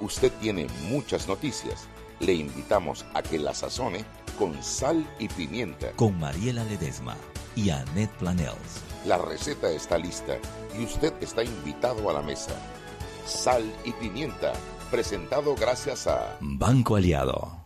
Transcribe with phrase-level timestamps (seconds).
[0.00, 1.88] usted tiene muchas noticias.
[2.20, 4.04] Le invitamos a que la sazone
[4.38, 5.92] con sal y pimienta.
[5.92, 7.16] Con Mariela Ledesma
[7.56, 8.82] y Annette Planels.
[9.06, 10.36] La receta está lista
[10.78, 12.54] y usted está invitado a la mesa.
[13.26, 14.52] Sal y pimienta,
[14.90, 17.64] presentado gracias a Banco Aliado.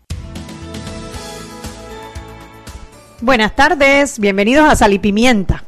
[3.20, 5.64] Buenas tardes, bienvenidos a Sal y Pimienta,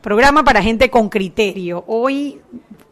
[0.00, 1.84] programa para gente con criterio.
[1.86, 2.40] Hoy,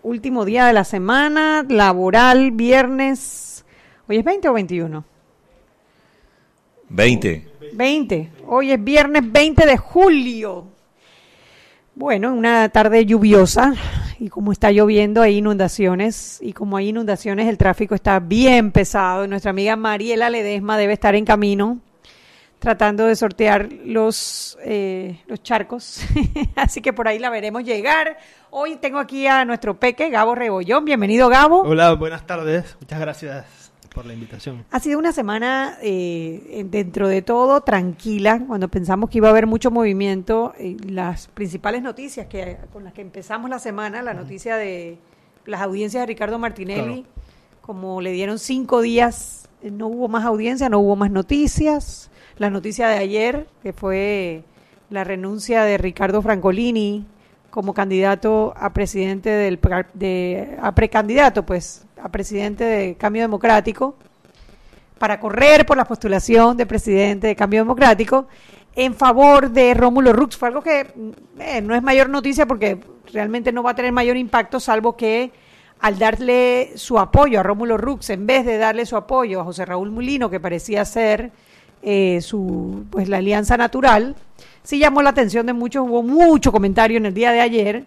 [0.05, 3.65] último día de la semana, laboral, viernes.
[4.07, 5.05] ¿Hoy es 20 o 21?
[6.91, 7.49] 20.
[7.73, 8.33] 20.
[8.47, 10.67] Hoy es viernes 20 de julio.
[11.95, 13.75] Bueno, una tarde lluviosa
[14.19, 19.27] y como está lloviendo hay inundaciones y como hay inundaciones el tráfico está bien pesado.
[19.27, 21.81] Nuestra amiga Mariela Ledesma debe estar en camino
[22.65, 26.01] tratando de sortear los, eh, los charcos.
[26.57, 28.17] Así que por ahí la veremos llegar.
[28.57, 30.85] Hoy tengo aquí a nuestro peque, Gabo Rebollón.
[30.85, 31.63] Bienvenido, Gabo.
[31.63, 32.77] Hola, buenas tardes.
[32.81, 34.65] Muchas gracias por la invitación.
[34.71, 38.45] Ha sido una semana, eh, dentro de todo, tranquila.
[38.47, 42.93] Cuando pensamos que iba a haber mucho movimiento, eh, las principales noticias que con las
[42.93, 44.99] que empezamos la semana, la noticia de
[45.47, 47.61] las audiencias de Ricardo Martinelli, Claro.
[47.61, 52.09] como le dieron cinco días, eh, no hubo más audiencia, no hubo más noticias.
[52.39, 54.45] La noticia de ayer, que fue
[54.91, 57.05] la renuncia de Ricardo Francolini
[57.55, 59.61] como candidato a presidente del
[59.93, 63.95] de a precandidato pues a presidente de Cambio Democrático
[64.99, 68.27] para correr por la postulación de presidente de Cambio Democrático
[68.75, 70.37] en favor de Rómulo Rux.
[70.37, 70.81] Fue algo que
[71.39, 72.81] eh, no es mayor noticia porque
[73.13, 75.31] realmente no va a tener mayor impacto, salvo que
[75.79, 79.65] al darle su apoyo a Rómulo Rux, en vez de darle su apoyo a José
[79.65, 81.31] Raúl Mulino, que parecía ser
[81.85, 84.17] eh, su pues la alianza natural,
[84.63, 87.85] sí llamó la atención de muchos, hubo mucho comentario en el día de ayer.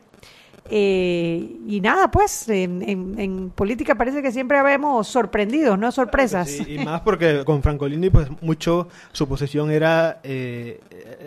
[0.70, 6.50] eh, y nada, pues en, en- en política parece que siempre vemos sorprendidos, no sorpresas.
[6.50, 10.82] Sí, y más porque con Francolini, pues mucho su posición era eh,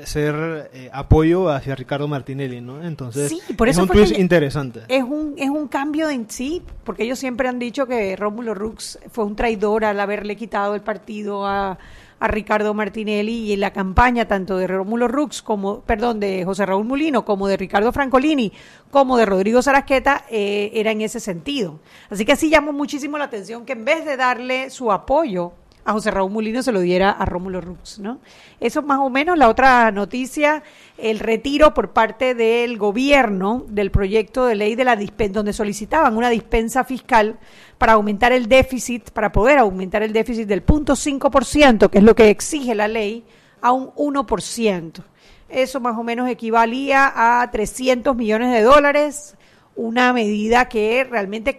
[0.04, 2.82] ser eh, apoyo hacia Ricardo Martinelli, ¿no?
[2.84, 4.80] Entonces, Sí, por es eso un twist le- interesante.
[4.88, 8.98] Es un, es un cambio en sí, porque ellos siempre han dicho que Rómulo Rux
[9.10, 11.78] fue un traidor al haberle quitado el partido a,
[12.20, 16.66] a Ricardo Martinelli y en la campaña tanto de Rómulo Rux como, perdón, de José
[16.66, 18.52] Raúl Mulino, como de Ricardo Francolini,
[18.90, 21.80] como de Rodrigo Sarasqueta, eh, era en ese sentido.
[22.10, 25.52] Así que sí llamó muchísimo la atención que en vez de darle su apoyo
[25.90, 28.20] a José Raúl Mulino se lo diera a Rómulo Rux, ¿no?
[28.60, 30.62] Eso más o menos la otra noticia,
[30.96, 34.96] el retiro por parte del gobierno del proyecto de ley de la
[35.30, 37.40] donde solicitaban una dispensa fiscal
[37.76, 42.14] para aumentar el déficit, para poder aumentar el déficit del punto 5%, que es lo
[42.14, 43.24] que exige la ley,
[43.60, 45.02] a un 1%.
[45.48, 49.36] Eso más o menos equivalía a 300 millones de dólares,
[49.74, 51.58] una medida que realmente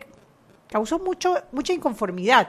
[0.69, 2.47] causó mucho mucha inconformidad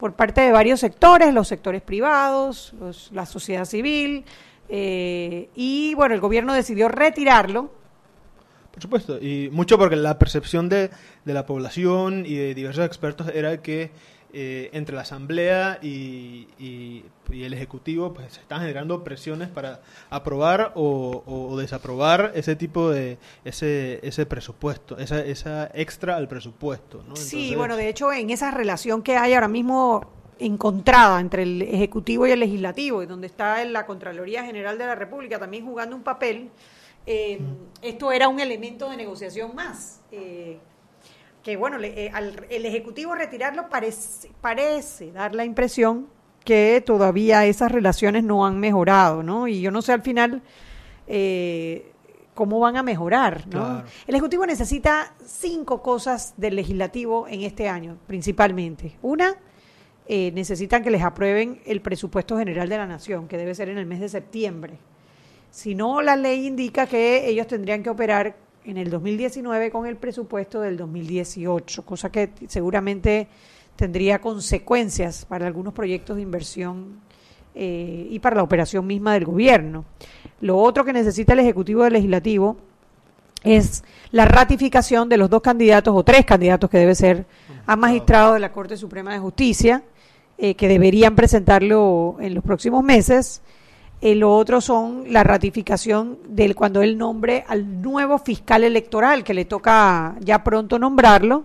[0.00, 4.24] por parte de varios sectores, los sectores privados, los- la sociedad civil,
[4.70, 7.70] eh, y bueno, el gobierno decidió retirarlo.
[8.72, 10.90] Por supuesto, y mucho porque la percepción de,
[11.24, 13.90] de la población y de diversos expertos era que
[14.32, 19.80] eh, entre la Asamblea y, y- y el Ejecutivo pues se están generando presiones para
[20.10, 27.04] aprobar o, o desaprobar ese tipo de ese, ese presupuesto, esa, esa extra al presupuesto.
[27.08, 27.14] ¿no?
[27.16, 30.04] sí, bueno, de hecho, en esa relación que hay ahora mismo
[30.40, 34.94] encontrada entre el Ejecutivo y el Legislativo, y donde está la Contraloría General de la
[34.94, 36.50] República también jugando un papel,
[37.06, 37.38] eh,
[37.82, 40.00] esto era un elemento de negociación más.
[40.12, 40.58] eh,
[41.42, 46.06] que bueno, le- eh, al el Ejecutivo retirarlo parece, parece dar la impresión
[46.44, 49.46] que todavía esas relaciones no han mejorado, ¿no?
[49.48, 50.42] Y yo no sé al final
[51.06, 51.92] eh,
[52.34, 53.50] cómo van a mejorar, ¿no?
[53.50, 53.84] Claro.
[54.06, 58.96] El Ejecutivo necesita cinco cosas del Legislativo en este año, principalmente.
[59.02, 59.34] Una,
[60.06, 63.78] eh, necesitan que les aprueben el presupuesto general de la Nación, que debe ser en
[63.78, 64.78] el mes de septiembre.
[65.50, 69.96] Si no, la ley indica que ellos tendrían que operar en el 2019 con el
[69.96, 73.28] presupuesto del 2018, cosa que seguramente
[73.76, 77.00] tendría consecuencias para algunos proyectos de inversión
[77.54, 79.84] eh, y para la operación misma del gobierno.
[80.40, 82.56] Lo otro que necesita el Ejecutivo del Legislativo
[83.42, 87.26] es la ratificación de los dos candidatos o tres candidatos que debe ser
[87.66, 89.82] a magistrado de la Corte Suprema de Justicia,
[90.36, 93.42] eh, que deberían presentarlo en los próximos meses.
[94.02, 99.34] Eh, lo otro son la ratificación del cuando él nombre al nuevo fiscal electoral, que
[99.34, 101.44] le toca ya pronto nombrarlo,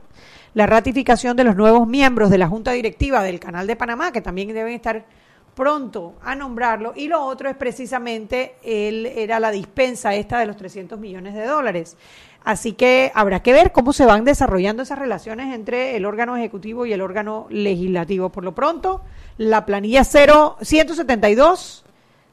[0.54, 4.22] la ratificación de los nuevos miembros de la Junta Directiva del Canal de Panamá, que
[4.22, 5.06] también deben estar
[5.54, 10.56] pronto a nombrarlo, y lo otro es precisamente, él era la dispensa esta de los
[10.56, 11.98] 300 millones de dólares.
[12.46, 16.86] Así que habrá que ver cómo se van desarrollando esas relaciones entre el órgano ejecutivo
[16.86, 18.30] y el órgano legislativo.
[18.30, 19.02] Por lo pronto,
[19.38, 21.85] la planilla 0, 172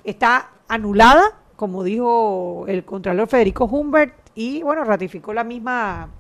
[0.05, 1.23] está anulada,
[1.57, 6.11] como dijo el Contralor Federico Humbert, y bueno, ratificó la misma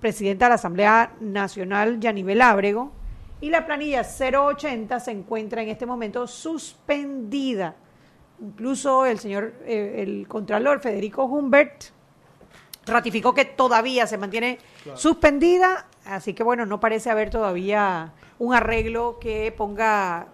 [0.00, 2.92] presidenta de la Asamblea Nacional, Yanibel Ábrego,
[3.40, 7.74] y la planilla 080 se encuentra en este momento suspendida.
[8.40, 11.84] Incluso el señor, eh, el Contralor Federico Humbert,
[12.86, 14.58] ratificó que todavía se mantiene
[14.94, 20.28] suspendida, así que bueno, no parece haber todavía un arreglo que ponga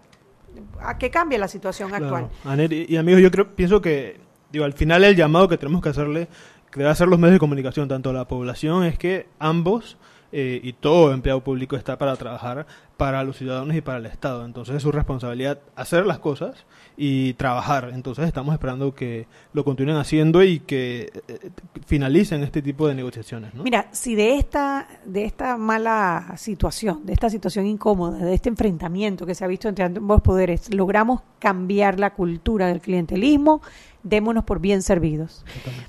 [0.81, 2.29] a que cambie la situación actual.
[2.71, 4.21] y, amigos, yo creo, pienso que
[4.51, 6.29] digo, al final el llamado que tenemos que hacerle,
[6.71, 9.97] que debe hacer los medios de comunicación, tanto la población, es que ambos
[10.31, 12.67] eh, y todo empleado público está para trabajar
[12.99, 14.45] para los ciudadanos y para el Estado.
[14.45, 16.67] Entonces es su responsabilidad hacer las cosas
[16.97, 17.93] y trabajar.
[17.95, 21.51] Entonces estamos esperando que lo continúen haciendo y que eh,
[21.87, 23.55] finalicen este tipo de negociaciones.
[23.55, 29.25] Mira, si de esta, de esta mala situación, de esta situación incómoda, de este enfrentamiento
[29.25, 33.63] que se ha visto entre ambos poderes, logramos cambiar la cultura del clientelismo,
[34.03, 35.45] démonos por bien servidos.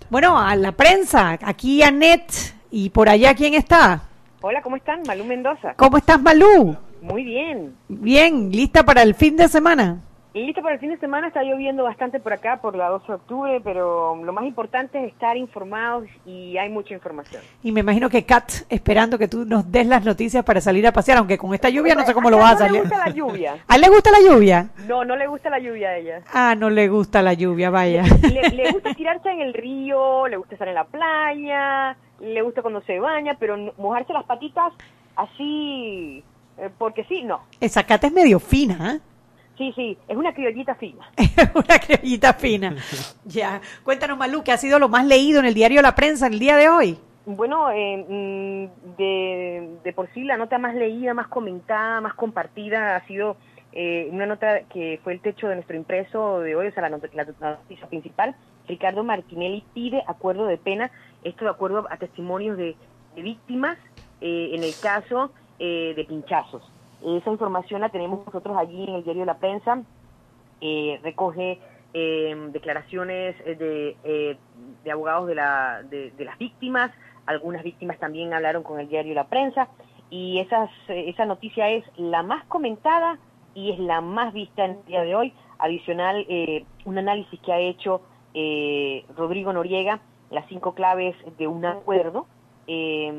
[0.10, 4.04] Bueno, a la prensa, aquí Anet y por allá, ¿quién está?
[4.42, 5.02] Hola, ¿cómo están?
[5.06, 5.74] Malú Mendoza.
[5.76, 6.78] ¿Cómo estás, Malú?
[7.02, 7.76] Muy bien.
[7.90, 10.02] Bien, ¿lista para el fin de semana?
[10.34, 13.14] Lista para el fin de semana, está lloviendo bastante por acá, por la 12 de
[13.14, 17.42] octubre, pero lo más importante es estar informados y hay mucha información.
[17.64, 20.92] Y me imagino que Kat, esperando que tú nos des las noticias para salir a
[20.92, 22.84] pasear, aunque con esta lluvia no sé cómo lo vas a salir.
[22.84, 23.58] No le gusta la lluvia.
[23.68, 24.70] ¿A él le gusta la lluvia?
[24.88, 26.22] No, no le gusta la lluvia a ella.
[26.32, 28.04] Ah, no le gusta la lluvia, vaya.
[28.04, 32.62] Le, le gusta tirarse en el río, le gusta estar en la playa, le gusta
[32.62, 34.74] cuando se baña, pero mojarse las patitas
[35.16, 36.24] así,
[36.58, 37.42] eh, porque sí, no.
[37.60, 39.00] Esa cata es medio fina, ¿eh?
[39.60, 41.12] Sí, sí, es una criollita fina.
[41.54, 42.76] una criollita fina.
[43.26, 43.60] ya.
[43.84, 46.40] Cuéntanos, Malú, ¿qué ha sido lo más leído en el diario La Prensa en el
[46.40, 46.98] día de hoy?
[47.26, 52.96] Bueno, eh, mm, de, de, por sí la nota más leída, más comentada, más compartida
[52.96, 53.36] ha sido
[53.74, 56.98] eh, una nota que fue el techo de nuestro impreso de hoy, o sea, la,
[57.14, 58.36] la noticia principal.
[58.66, 60.90] Ricardo Martinelli pide acuerdo de pena
[61.24, 62.76] esto de acuerdo a testimonios de,
[63.16, 63.78] víctimas
[64.22, 66.64] eh, en el caso eh, de pinchazos.
[67.04, 69.84] Esa información la tenemos nosotros allí en el diario de la prensa.
[70.62, 71.60] Eh, recoge
[71.92, 73.98] declaraciones de,
[74.84, 76.92] de, abogados de, la, de, las víctimas.
[77.26, 79.70] Algunas víctimas también hablaron con el diario la prensa.
[80.12, 83.18] Y esas, esa noticia es la más comentada
[83.56, 85.34] y es la más vista en el día de hoy.
[85.58, 86.28] Adicional,
[86.86, 88.02] un análisis que ha hecho
[89.16, 90.00] Rodrigo Noriega
[90.32, 92.28] las cinco claves de un acuerdo,
[92.68, 93.12] eh,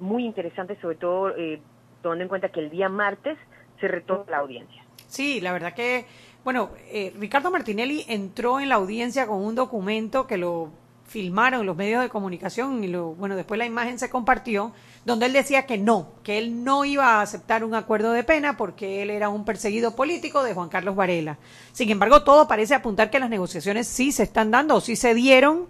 [0.00, 1.60] muy interesante, sobre todo eh,
[2.02, 3.38] tomando en cuenta que el día martes
[3.80, 4.84] se retoma la audiencia.
[5.06, 6.06] Sí, la verdad que,
[6.44, 10.70] bueno, eh, Ricardo Martinelli entró en la audiencia con un documento que lo
[11.06, 14.72] filmaron los medios de comunicación y lo, bueno, después la imagen se compartió,
[15.06, 18.58] donde él decía que no, que él no iba a aceptar un acuerdo de pena
[18.58, 21.38] porque él era un perseguido político de Juan Carlos Varela.
[21.72, 25.14] Sin embargo, todo parece apuntar que las negociaciones sí se están dando o sí se
[25.14, 25.66] dieron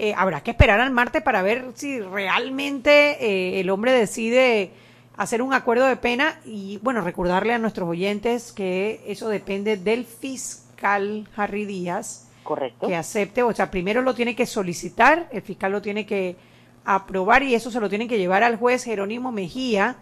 [0.00, 4.70] eh, habrá que esperar al martes para ver si realmente eh, el hombre decide
[5.18, 10.06] hacer un acuerdo de pena y bueno, recordarle a nuestros oyentes que eso depende del
[10.06, 12.28] fiscal Harry Díaz.
[12.44, 12.86] Correcto.
[12.86, 16.36] Que acepte, o sea, primero lo tiene que solicitar, el fiscal lo tiene que
[16.84, 19.96] aprobar y eso se lo tiene que llevar al juez Jerónimo Mejía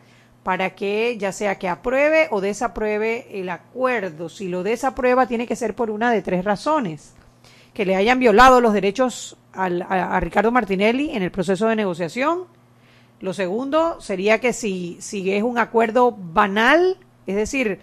[0.45, 4.29] para que ya sea que apruebe o desapruebe el acuerdo.
[4.29, 7.15] Si lo desaprueba tiene que ser por una de tres razones
[7.75, 12.45] que le hayan violado los derechos a, Ricardo Martinelli en el proceso de negociación.
[13.21, 17.81] Lo segundo sería que si, si es un acuerdo banal, es decir,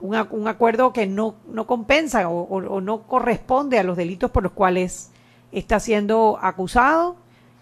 [0.00, 4.52] un, un acuerdo que no, no compensa o, no corresponde a los delitos por los
[4.52, 5.10] cuales
[5.52, 7.16] está siendo acusado.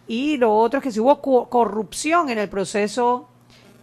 [0.07, 3.29] Y lo otro es que si hubo corrupción en el proceso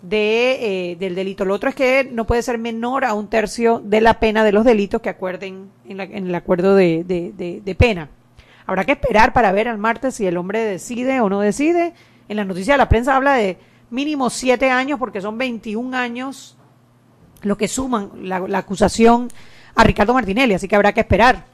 [0.01, 1.45] de, eh, del delito.
[1.45, 4.51] Lo otro es que no puede ser menor a un tercio de la pena de
[4.51, 8.09] los delitos que acuerden en, el acuerdo de, de, pena.
[8.65, 11.93] Habrá que esperar para ver al martes si el hombre decide o no decide.
[12.29, 13.57] En la noticia de la prensa habla de
[13.89, 16.57] mínimo siete años porque son 21 años
[17.43, 19.29] lo que suman la, acusación
[19.75, 21.45] a Ricardo Martinelli, así que habrá que esperar.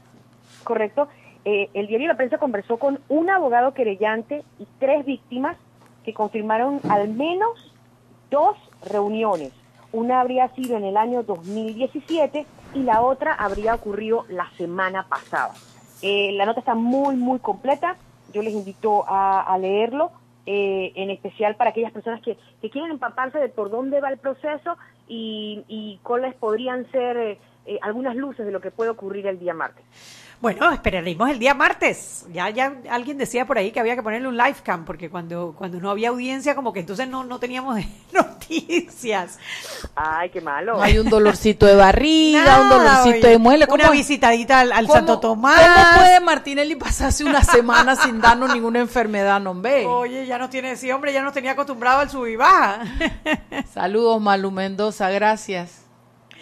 [0.64, 1.08] Correcto.
[1.44, 5.56] Eh, el diario La Prensa conversó con un abogado querellante y tres víctimas
[6.04, 7.72] que confirmaron al menos
[8.30, 9.52] dos reuniones.
[9.92, 15.54] Una habría sido en el año 2017 y la otra habría ocurrido la semana pasada.
[16.02, 17.96] Eh, la nota está muy, muy completa.
[18.32, 20.10] Yo les invito a, leerlo,
[20.46, 22.36] eh, en especial para aquellas personas que,
[22.70, 24.76] quieren empaparse de por dónde va el proceso
[25.08, 29.84] y, cuáles podrían ser eh, algunas luces de lo que puede ocurrir el día martes.
[30.44, 32.26] Bueno, esperaremos el día martes.
[32.30, 35.54] Ya, ya alguien decía por ahí que había que ponerle un live cam, porque cuando,
[35.56, 37.80] cuando no había audiencia, como que entonces no, no teníamos
[38.12, 39.38] noticias.
[39.96, 40.82] Ay, qué malo.
[40.82, 43.28] Hay un dolorcito de barriga, Nada, un dolorcito oye.
[43.30, 43.66] de muele.
[43.70, 45.62] Una visitadita al, Santo Tomás.
[45.62, 49.86] ¿Cómo puede Martinelli pasarse una semana sin darnos ninguna enfermedad, no ve?
[49.86, 52.84] Oye, ya no tiene, sí, hombre, ya nos tenía acostumbrado al sub y baja.
[53.72, 55.83] Saludos, Malu Mendoza, gracias.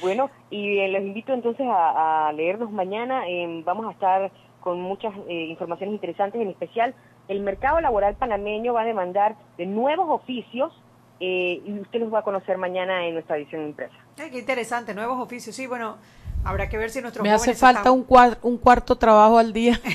[0.03, 3.27] Bueno, y eh, los invito entonces a, a leernos mañana.
[3.29, 4.31] eh, vamos a estar
[4.61, 6.95] con muchas eh, informaciones interesantes, en especial
[7.29, 10.73] el mercado laboral panameño va a demandar de nuevos oficios
[11.21, 13.95] eh, y usted los va a conocer mañana en nuestra edición impresa.
[14.19, 15.55] Ay, qué interesante, nuevos oficios.
[15.55, 15.97] Sí, bueno,
[16.45, 19.53] habrá que ver si nuestros Me hace falta están- un, cuar- un cuarto trabajo al
[19.53, 19.79] día.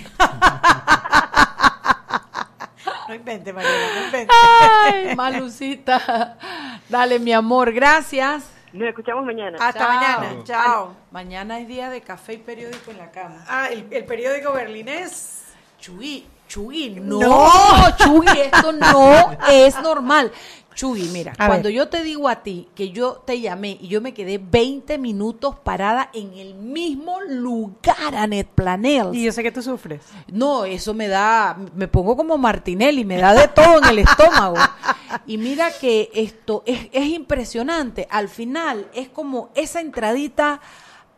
[3.08, 4.34] No invente, Mariela, no invente.
[4.84, 6.38] Ay, Malucita.
[6.90, 8.52] Dale, mi amor, gracias.
[8.74, 9.58] Nos escuchamos mañana.
[9.60, 9.90] Hasta Chao.
[9.90, 10.44] mañana.
[10.44, 10.96] Chao.
[11.12, 13.44] Mañana es día de café y periódico en la cama.
[13.48, 15.44] Ah, el, el periódico berlinés.
[15.80, 17.50] Chugui, Chugui, no, No.
[17.98, 20.32] Chugui, esto no es normal.
[20.78, 21.74] Chugui, mira, A cuando ver.
[21.74, 25.56] yo te digo a ti que yo te llamé y yo me quedé 20 minutos
[25.64, 29.16] parada en el mismo lugar, Anet Planels.
[29.16, 30.02] Y yo sé que tú sufres.
[30.32, 34.58] No, eso me da, me pongo como Martinelli, me da de todo en el estómago.
[35.26, 38.08] Y mira que esto es, es impresionante.
[38.12, 40.62] Al final es como esa entradita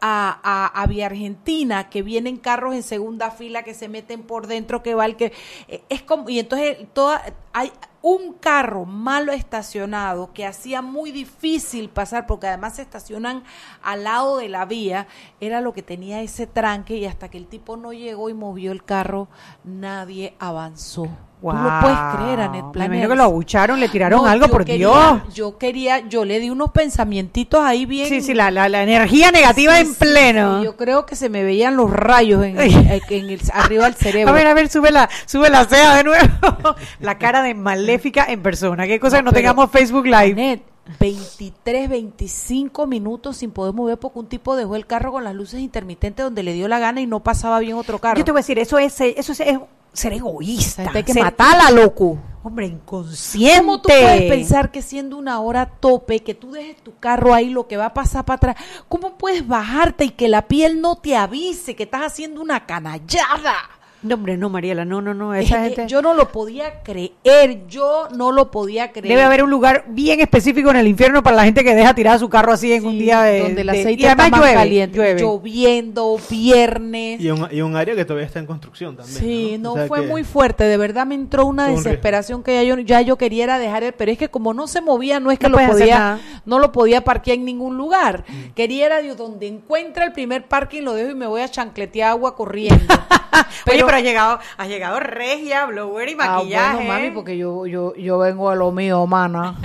[0.01, 4.47] a, a, a Vía Argentina, que vienen carros en segunda fila que se meten por
[4.47, 5.33] dentro, que va el que...
[5.67, 11.89] eh, Es como, y entonces toda, hay un carro malo estacionado que hacía muy difícil
[11.89, 13.43] pasar, porque además se estacionan
[13.83, 15.07] al lado de la vía,
[15.41, 18.71] era lo que tenía ese tranque y hasta que el tipo no llegó y movió
[18.71, 19.27] el carro,
[19.63, 21.07] nadie avanzó.
[21.41, 22.85] Tú lo puedes creer, Anet Me Planels?
[22.95, 24.87] imagino que lo abucharon, le tiraron No, algo, por quería-
[25.23, 25.33] Dios.
[25.33, 28.09] Yo quería, yo le di unos pensamientitos ahí bien.
[28.09, 30.59] Sí, sí, la, la, la energía negativa Sí, en sí, pleno.
[30.59, 33.93] sí, yo creo que se me veían los rayos en, el- en el, arriba del
[33.95, 34.33] cerebro.
[34.33, 36.27] A ver, a ver, sube la, sube la ceja de nuevo.
[36.99, 37.53] la cara de
[37.89, 38.87] maléfica en persona.
[38.87, 40.31] Qué cosa No, que no tengamos Facebook Live.
[40.31, 40.61] Anet,
[40.99, 45.59] 23, 25 minutos sin poder mover porque un tipo dejó el carro con las luces
[45.59, 48.17] intermitentes donde le dio la gana y no pasaba bien otro carro.
[48.17, 49.59] Yo te voy a decir, eso es, eso es, es
[49.93, 50.89] ser egoísta.
[50.93, 52.17] Hay que ser- matarla, loco.
[52.41, 53.59] Hombre, inconsciente.
[53.59, 57.49] ¿Cómo tú puedes pensar que siendo una hora tope, que tú dejes tu carro ahí,
[57.49, 58.55] lo que va a pasar para atrás,
[58.87, 63.53] cómo puedes bajarte y que la piel no te avise que estás haciendo una canallada?
[64.01, 65.33] No, hombre, no, Mariela, no, no, no.
[65.33, 65.85] Es Esa gente...
[65.87, 69.07] Yo no lo podía creer, yo no lo podía creer.
[69.09, 72.17] Debe haber un lugar bien específico en el infierno para la gente que deja tirada
[72.17, 73.41] su carro así en un día de.
[73.41, 75.19] donde el de- aceite y además más llueve, caliente, llueve.
[75.21, 77.19] lloviendo, viernes.
[77.19, 79.17] Y un, y un área que todavía está en construcción también.
[79.19, 82.41] Sí, no, O sea fue que- muy fuerte, de verdad me entró una un desesperación
[82.41, 84.79] que ya yo, ya yo quería era dejar el, pero es que como no se
[84.81, 88.23] movía, no es que No lo podía, no lo podía parquear en ningún lugar.
[88.27, 88.53] Mm.
[88.53, 92.11] Quería era de donde encuentra el primer parking lo dejo y me voy a chancletear
[92.11, 92.93] agua corriendo.
[93.71, 96.55] Oye, pero ha llegado, ha llegado regia, blower y maquillaje.
[96.69, 99.55] Ah, bueno, mami, porque yo, yo, yo vengo a lo mío, mana.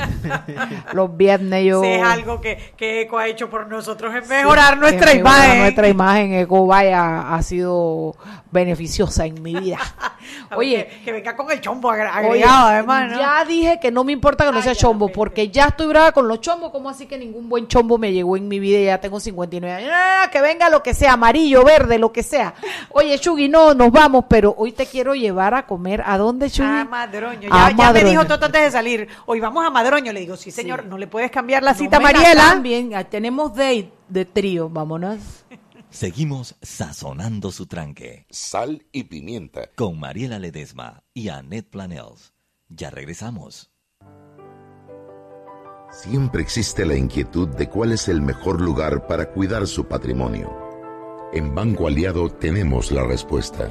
[0.92, 1.82] Los viernes yo...
[1.82, 5.58] Si es algo que, que Eco ha hecho por nosotros es mejorar nuestra imagen.
[5.60, 8.16] Nuestra imagen, Eco, vaya, ha sido
[8.50, 9.78] beneficiosa en mi vida.
[10.56, 13.18] Oye, que, que venga con el chombo agra- Oye, agregado, además, ¿no?
[13.18, 16.12] Ya dije que no me importa que no Ay, sea chombo, porque ya estoy brava
[16.12, 16.70] con los chombos.
[16.70, 19.74] ¿Cómo así que ningún buen chombo me llegó en mi vida y ya tengo 59
[19.74, 19.90] años?
[19.92, 22.54] Ah, que venga lo que sea, amarillo, verde, lo que sea.
[22.90, 26.02] Oye, Chugi, no, nos vamos, pero hoy te quiero llevar a comer.
[26.06, 26.68] ¿A dónde, Chugi?
[26.68, 27.48] A Madroño.
[27.52, 29.08] A Ya, ya me dijo Toto antes de salir.
[29.26, 30.12] Hoy vamos a Madroño.
[30.12, 32.42] Le digo, sí, señor, no le puedes cambiar la No cita, la Mariela.
[32.50, 35.18] cambien, ah, tenemos date de trío, vámonos.
[35.90, 39.70] Seguimos sazonando su tranque Sal y pimienta.
[39.76, 42.32] con Mariela Ledesma y Annette Planels.
[42.68, 43.70] Ya regresamos.
[45.92, 50.52] Siempre existe la inquietud de cuál es el mejor lugar para cuidar su patrimonio.
[51.32, 53.70] En Banco Aliado tenemos la respuesta.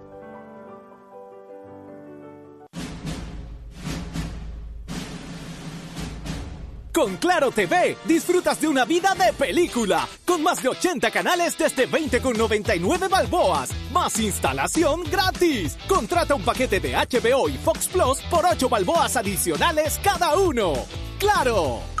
[6.93, 11.87] Con Claro TV disfrutas de una vida de película, con más de 80 canales desde
[11.87, 15.77] 20,99 balboas, más instalación gratis.
[15.87, 20.73] Contrata un paquete de HBO y Fox Plus por 8 balboas adicionales cada uno.
[21.17, 22.00] ¡Claro!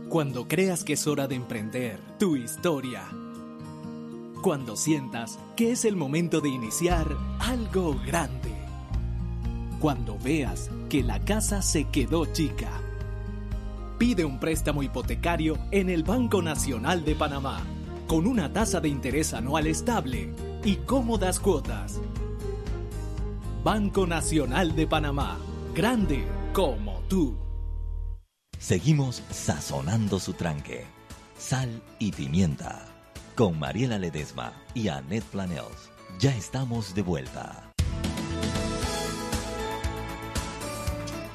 [0.09, 3.03] Cuando creas que es hora de emprender tu historia.
[4.43, 7.09] Cuando sientas que es el momento de iniciar
[7.41, 8.55] algo grande.
[9.81, 12.84] Cuando veas que la casa se quedó chica.
[14.05, 17.63] Pide un préstamo hipotecario en el Banco Nacional de Panamá,
[18.07, 20.29] con una tasa de interés anual estable
[20.63, 22.03] y cómodas cuotas.
[23.63, 25.39] Banco Nacional de Panamá,
[25.75, 27.35] grande como tú.
[28.59, 30.85] Seguimos sazonando su tranque.
[31.39, 32.85] Sal y pimienta.
[33.35, 35.91] Con Mariela Ledesma y Annette Planels.
[36.19, 37.64] Ya estamos de vuelta.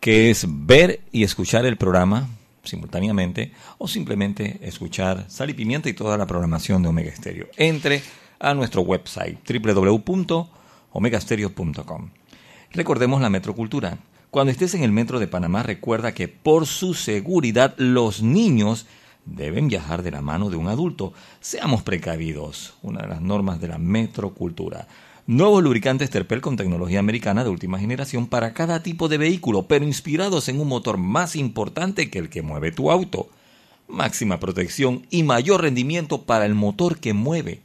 [0.00, 2.28] que es ver y escuchar el programa
[2.62, 7.48] simultáneamente o simplemente escuchar Sal y Pimienta y toda la programación de Omega Stereo.
[7.56, 8.02] Entre
[8.38, 12.10] a nuestro website www.omegastereo.com.
[12.72, 13.98] Recordemos la metrocultura.
[14.34, 18.84] Cuando estés en el metro de Panamá, recuerda que por su seguridad los niños
[19.24, 21.12] deben viajar de la mano de un adulto.
[21.40, 24.88] Seamos precavidos, una de las normas de la metrocultura.
[25.28, 29.84] Nuevos lubricantes Terpel con tecnología americana de última generación para cada tipo de vehículo, pero
[29.84, 33.28] inspirados en un motor más importante que el que mueve tu auto.
[33.86, 37.60] Máxima protección y mayor rendimiento para el motor que mueve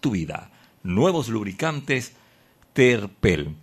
[0.00, 0.50] tu vida.
[0.82, 2.14] Nuevos lubricantes
[2.72, 3.56] Terpel.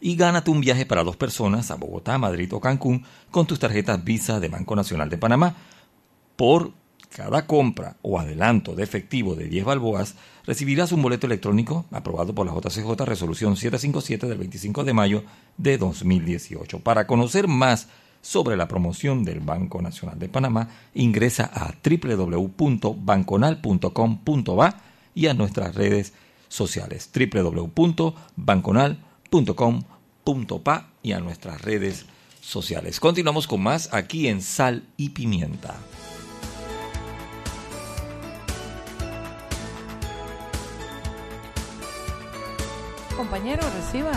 [0.00, 4.02] Y gánate un viaje para dos personas a Bogotá, Madrid o Cancún con tus tarjetas
[4.02, 5.54] Visa de Banco Nacional de Panamá.
[6.36, 6.72] Por
[7.14, 10.16] cada compra o adelanto de efectivo de 10 balboas,
[10.46, 15.24] recibirás un boleto electrónico aprobado por la JCJ Resolución 757 del 25 de mayo
[15.58, 16.80] de 2018.
[16.80, 17.88] Para conocer más
[18.22, 24.82] sobre la promoción del Banco Nacional de Panamá, ingresa a www.banconal.com.ba
[25.14, 26.12] y a nuestras redes
[26.48, 27.10] sociales
[31.02, 32.06] y a nuestras redes
[32.40, 33.00] sociales.
[33.00, 35.74] Continuamos con más aquí en Sal y Pimienta.
[43.16, 44.12] Compañero, reciba.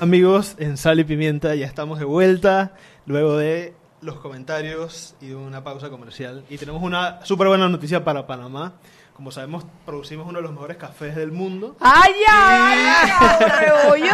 [0.00, 2.74] Amigos, en Sal y Pimienta ya estamos de vuelta
[3.06, 6.44] luego de los comentarios y de una pausa comercial.
[6.50, 8.74] Y tenemos una súper buena noticia para Panamá.
[9.14, 11.76] Como sabemos, producimos uno de los mejores cafés del mundo.
[11.78, 13.58] ¡Ay, ya!
[13.60, 14.12] ¡Rebollo!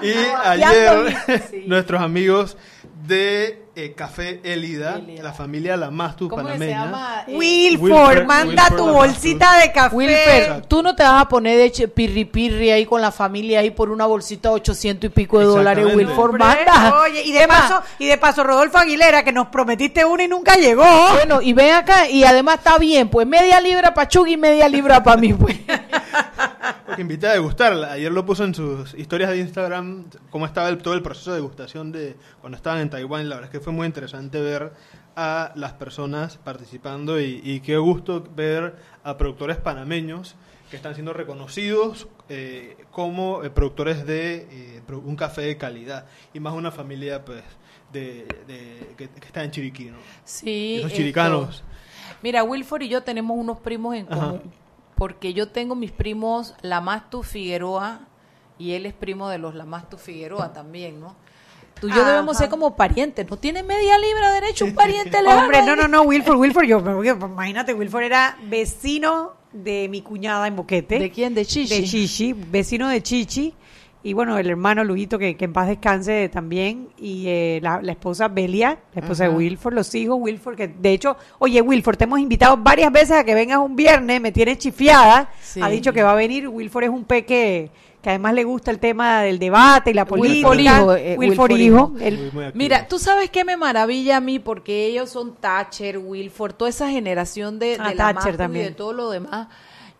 [0.02, 0.12] Y
[0.44, 1.16] ayer
[1.66, 2.56] nuestros amigos
[3.06, 5.22] de eh, Café Elida, Elida.
[5.22, 6.84] la familia La Mastu ¿Cómo que se panameña.
[6.84, 7.24] llama?
[7.28, 9.94] Wilford, Wilford, manda Wilford tu bolsita de café.
[9.94, 13.70] Wilfer, tú no te vas a poner de pirri pirri ahí con la familia ahí
[13.70, 15.86] por una bolsita de 800 y pico de dólares.
[15.94, 17.00] Wilford, manda.
[17.02, 20.56] Oye, y de, paso, y de paso, Rodolfo Aguilera, que nos prometiste uno y nunca
[20.56, 20.84] llegó.
[21.14, 24.68] Bueno, y ven acá, y además está bien, pues media libra para Chugi y media
[24.68, 25.56] libra para mí, pues.
[26.86, 27.92] Porque invité a degustarla.
[27.92, 31.36] Ayer lo puso en sus historias de Instagram cómo estaba el- todo el proceso de
[31.36, 33.28] degustación de cuando estaban en Taiwán.
[33.28, 34.72] La verdad es que fue muy interesante ver
[35.16, 40.36] a las personas participando y, y qué gusto ver a productores panameños
[40.70, 46.40] que están siendo reconocidos eh, como eh, productores de eh, un café de calidad y
[46.40, 47.42] más una familia pues
[47.92, 49.96] de, de- que, que está en Chiriquí, ¿no?
[50.24, 50.76] Sí.
[50.76, 51.64] Esos esto- chiricanos.
[52.22, 54.34] Mira, Wilford y yo tenemos unos primos en Ajá.
[54.98, 58.00] Porque yo tengo mis primos Lamastu Figueroa
[58.58, 61.14] y él es primo de los Lamastu Figueroa también, ¿no?
[61.80, 62.10] Tú y yo Ajá.
[62.10, 63.30] debemos ser como parientes.
[63.30, 66.80] ¿No tiene media libra derecho un pariente lejano Hombre, no, no, no, Wilford, Wilford, yo,
[66.80, 70.98] imagínate, Wilford era vecino de mi cuñada en Boquete.
[70.98, 71.34] ¿De quién?
[71.34, 71.82] De Chichi.
[71.82, 73.54] De Chichi, vecino de Chichi.
[74.02, 76.88] Y bueno, el hermano Lujito, que, que en paz descanse también.
[76.98, 79.30] Y eh, la, la esposa Belia, la esposa de.
[79.30, 83.24] Wilford, los hijos Wilford, que de hecho, oye, Wilford, te hemos invitado varias veces a
[83.24, 85.30] que vengas un viernes, me tienes chifiada.
[85.42, 85.60] Sí.
[85.62, 86.48] Ha dicho que va a venir.
[86.48, 90.48] Wilford es un peque que además le gusta el tema del debate y la política.
[90.48, 91.92] Wilford Hijo, eh, Wilford Wilford Hijo.
[91.96, 92.04] Hijo.
[92.04, 92.52] el-.
[92.54, 96.88] Mira, tú sabes qué me maravilla a mí porque ellos son Thatcher, Wilford, toda esa
[96.88, 98.66] generación de, de Ah, la Thatcher y también.
[98.66, 99.48] de todo lo demás.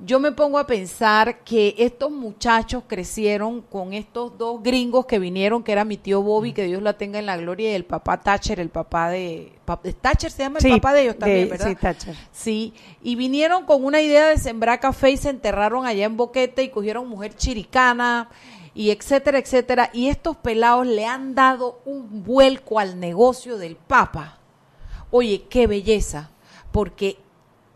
[0.01, 5.65] Yo me pongo a pensar que estos muchachos crecieron con estos dos gringos que vinieron,
[5.65, 8.21] que era mi tío Bobby, que Dios la tenga en la gloria, y el papá
[8.21, 9.53] Thatcher, el papá de...
[10.01, 11.69] Thatcher se llama el Sí, papá de ellos también, de- ¿verdad?
[11.71, 12.17] sí, Thatcher.
[12.31, 16.63] Sí, y vinieron con una idea de sembrar café y se enterraron allá en Boquete
[16.63, 18.29] y cogieron mujer chiricana
[18.75, 19.91] y etcétera, etcétera.
[19.93, 24.39] Y estos pelados le han dado un vuelco al negocio del Papa.
[25.11, 26.31] Oye, qué belleza,
[26.71, 27.19] porque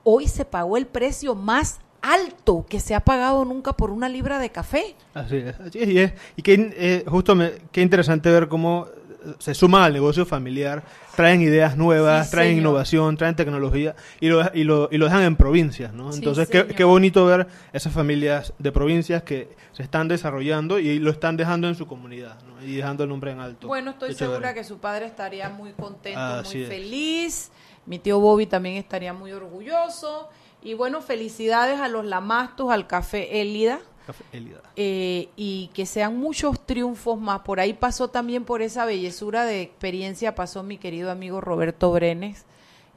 [0.05, 4.39] hoy se pagó el precio más alto que se ha pagado nunca por una libra
[4.39, 4.95] de café.
[5.15, 8.87] Así es, así es, y, es- y qué, eh, justo me- qué interesante ver cómo
[9.25, 10.83] eh, se suman al negocio familiar,
[11.15, 12.61] traen ideas nuevas, Sí, traen señor.
[12.63, 16.11] innovación, traen tecnología y lo, y lo, y lo dejan en provincias, ¿no?
[16.13, 20.99] Sí, Entonces, qué, qué bonito ver esas familias de provincias que se están desarrollando y
[20.99, 22.65] lo están dejando en su comunidad, ¿no?
[22.67, 23.69] Y dejando el nombre en alto.
[23.69, 26.69] Bueno, estoy segura que su padre estaría muy contento, Así muy es.
[26.69, 27.51] feliz.
[27.87, 30.29] Mi tío Bobby también estaría muy orgulloso.
[30.63, 33.81] Y bueno, felicidades a los Lamastos, al Café Élida.
[34.07, 34.61] Café Elida.
[34.77, 37.41] eh, y que sean muchos triunfos más.
[37.41, 42.45] Por ahí pasó también por esa bellezura de experiencia, pasó mi querido amigo Roberto Brenes.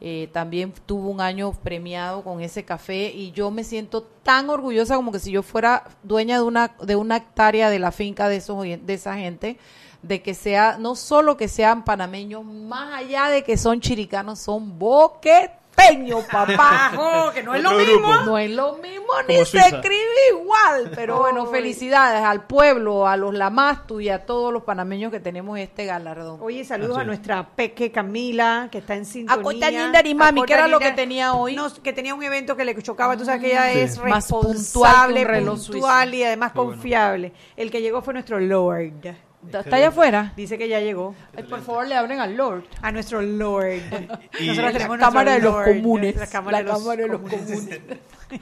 [0.01, 4.97] eh, también tuvo un año premiado con ese café y yo me siento tan orgullosa
[4.97, 8.35] como que si yo fuera dueña de una de una hectárea de la finca de
[8.35, 9.57] esos de esa gente
[10.01, 14.77] de que sea no solo que sean panameños más allá de que son chiricanos son
[14.79, 18.07] boqueteños papá Ajo, que no es lo mismo.
[18.07, 18.21] grupo.
[18.25, 18.91] no es lo mismo
[19.27, 24.51] ni se escribe igual, pero bueno, felicidades al pueblo, a los Lamastu y a todos
[24.51, 26.39] los panameños que tenemos este galardón.
[26.41, 27.07] Oye, saludos Así a es.
[27.07, 29.41] nuestra peque Camila, que está en sintonía.
[29.43, 31.55] Cotañinda y mami, A ¿qué era lo que tenía hoy?
[31.55, 33.15] No, que tenía un evento que le chocaba.
[33.15, 33.79] Tú sabes que ella Sí.
[33.79, 36.71] es Más puntual que un responsable, reloj puntual y además Qué bueno.
[36.73, 37.33] confiable.
[37.55, 39.15] El que llegó fue nuestro Lord.
[39.51, 40.33] ¿Está allá afuera?
[40.35, 41.15] Dice que ya llegó.
[41.35, 42.63] Ay, por favor, le abren al Lord.
[42.81, 43.65] A nuestro Lord.
[44.39, 46.15] Y- Nosotros La tenemos Cámara de los Lord, Comunes.
[46.15, 47.41] La Cámara, La de, los Cámara de los Comunes.
[47.49, 47.79] Comunes.
[48.27, 48.39] Si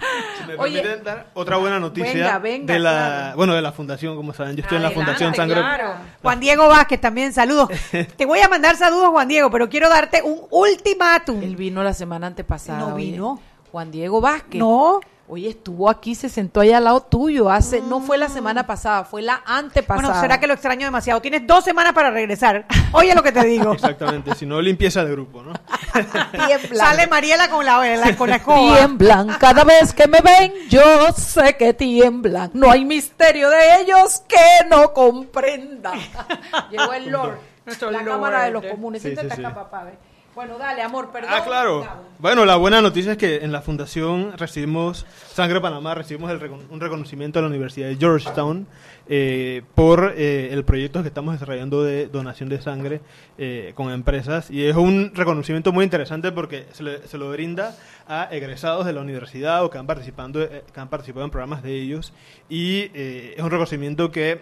[0.48, 0.82] me Oye.
[0.82, 3.36] permiten dar otra buena noticia Venga, venga, de la, claro.
[3.38, 5.96] bueno, de la fundación, como saben, yo estoy en la Fundación Sangre claro.
[6.22, 7.70] Juan Diego Vázquez también, saludos.
[8.16, 11.44] Te voy a mandar saludos, Juan Diego, pero quiero darte un ultimátum.
[11.44, 12.80] Él vino la semana antepasada.
[12.80, 13.12] No oye.
[13.12, 13.42] vino.
[13.74, 14.58] Juan Diego Vázquez.
[14.60, 15.02] No.
[15.26, 17.50] Oye, estuvo aquí, se sentó allá al lado tuyo.
[17.50, 20.08] Hace, no fue la semana pasada, fue la antepasada.
[20.10, 21.22] Bueno, será que lo extraño demasiado.
[21.22, 22.66] Tienes dos semanas para regresar.
[22.92, 23.72] Oye lo que te digo.
[23.74, 25.54] Exactamente, si no limpieza de grupo, ¿no?
[26.76, 28.76] Sale Mariela con la, la- con la escoba.
[28.78, 32.52] Tiemblan, cada vez que me ven, yo sé que tiemblan.
[32.54, 35.94] No hay misterio de ellos que no comprenda.
[36.70, 38.14] Llegó el Lord, Nuestro la Lord.
[38.16, 39.02] Cámara de los Comunes.
[39.02, 39.56] Sí, Siéntate sí, acá, sí.
[39.56, 39.88] papá.
[40.36, 41.30] Bueno, dale, amor, perdón.
[41.32, 41.88] Ah, claro.
[42.17, 46.80] Bueno, la buena noticia es que en la fundación recibimos, Sangre Panamá, recibimos el un
[46.80, 48.65] reconocimiento de la Universidad de Georgetown
[49.08, 53.02] eh, por eh, el proyecto que estamos desarrollando de donación de sangre
[53.38, 54.50] eh, con empresas.
[54.50, 57.76] Y es un reconocimiento muy interesante porque se, le- se lo brinda
[58.08, 61.76] a egresados de la universidad o que han, participando, que han participado en programas de
[61.80, 62.12] ellos.
[62.50, 64.41] Y es un reconocimiento que...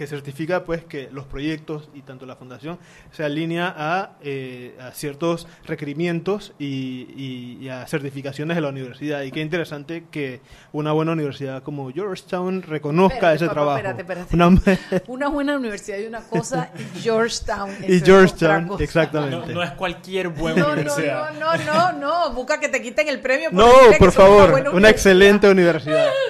[0.00, 2.78] que certifica pues que los proyectos y tanto la fundación
[3.12, 9.20] se alinea a, eh, a ciertos requerimientos y, y- y a certificaciones de la universidad
[9.24, 10.40] y qué interesante que
[10.72, 14.34] una buena universidad como Georgetown reconozca Espérate, ese papá, trabajo espérate, espérate.
[14.36, 17.70] Una- Una buena universidad y una cosa, y Georgetown.
[17.86, 18.84] y Georgetown otra cosa.
[18.84, 21.32] exactamente No, no es cualquier buena No, universidad.
[21.34, 23.50] no, no, no, no, busca que te quiten el premio.
[23.52, 26.06] no, por favor una excelente universidad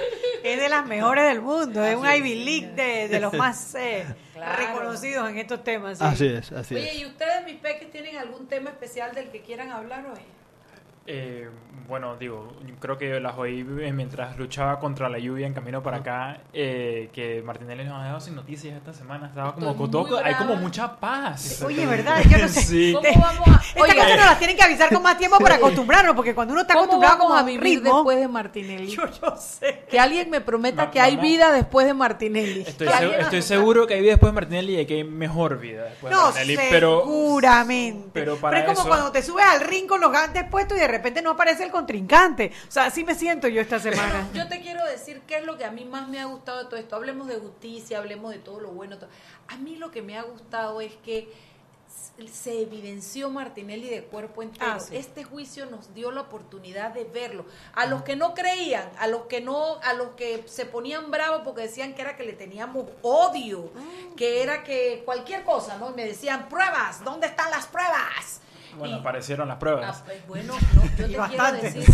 [0.43, 1.85] Es de las mejores del mundo.
[1.85, 4.57] Es un Ivy League de, de los más eh, Claro.
[4.57, 5.99] reconocidos en estos temas.
[5.99, 6.03] sí.
[6.03, 9.41] así es así Oye, es ¿y ustedes, mis peques, tienen algún tema especial del que
[9.41, 10.19] quieran hablar hoy?
[11.07, 11.49] Eh,
[11.87, 15.97] bueno, digo, creo que las oí eh, mientras luchaba contra la lluvia en camino para
[15.97, 19.27] acá, eh, que Martinelli nos ha dado sin noticias esta semana.
[19.27, 21.61] Estaba como Estoy hay como mucha paz.
[21.63, 22.21] Oye, ¿verdad?
[22.29, 22.61] Yo no sé.
[22.61, 22.93] Sí.
[22.93, 23.61] ¿Cómo vamos a...?
[23.75, 26.61] Estas cosas nos las tienen que avisar con más tiempo para acostumbrarnos, porque cuando uno
[26.61, 28.87] está ¿cómo acostumbrado como a vivir ritmo, después de Martinelli?
[28.95, 29.85] yo, yo sé.
[29.89, 32.61] Que alguien me prometa que hay vida después de Martinelli.
[32.61, 36.15] Estoy, seguro que hay vida después de Martinelli y que hay mejor vida después de
[36.15, 36.57] No, Martinelli.
[36.69, 38.09] Pero seguramente.
[38.13, 40.81] pero para es como eso- cuando te subes al ring con los gantes puestos y
[40.81, 42.51] de repente no aparece el contrincante.
[42.67, 44.29] O sea, así me siento yo esta semana.
[44.33, 46.65] Yo te quiero decir qué es lo que a mí más me ha gustado de
[46.65, 46.95] todo esto.
[46.95, 48.97] Hablemos de justicia, hablemos de todo lo bueno.
[48.97, 49.09] todo.
[49.47, 51.31] A mí lo que me ha gustado es que
[52.31, 54.65] se evidenció Martinelli de cuerpo entero.
[54.75, 54.95] Ah, sí.
[54.95, 57.45] Este juicio nos dio la oportunidad de verlo.
[57.73, 61.41] A los que no creían, a los que no, a los que se ponían bravos
[61.43, 63.81] porque decían que era que le teníamos odio, Ah.
[64.15, 65.89] que era que cualquier cosa, ¿no?
[65.91, 68.39] Y me decían, pruebas, ¿dónde están las pruebas?
[68.77, 69.99] Bueno, Y- aparecieron las pruebas.
[69.99, 71.85] Ah, pues, bueno, no, yo te quiero decir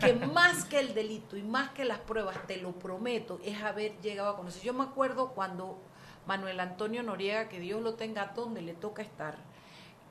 [0.00, 3.98] que más que el delito y más que las pruebas, te lo prometo, es haber
[4.00, 4.62] llegado a conocer.
[4.62, 5.78] Yo me acuerdo cuando
[6.26, 9.36] Manuel Antonio Noriega, que Dios lo tenga donde le toca estar,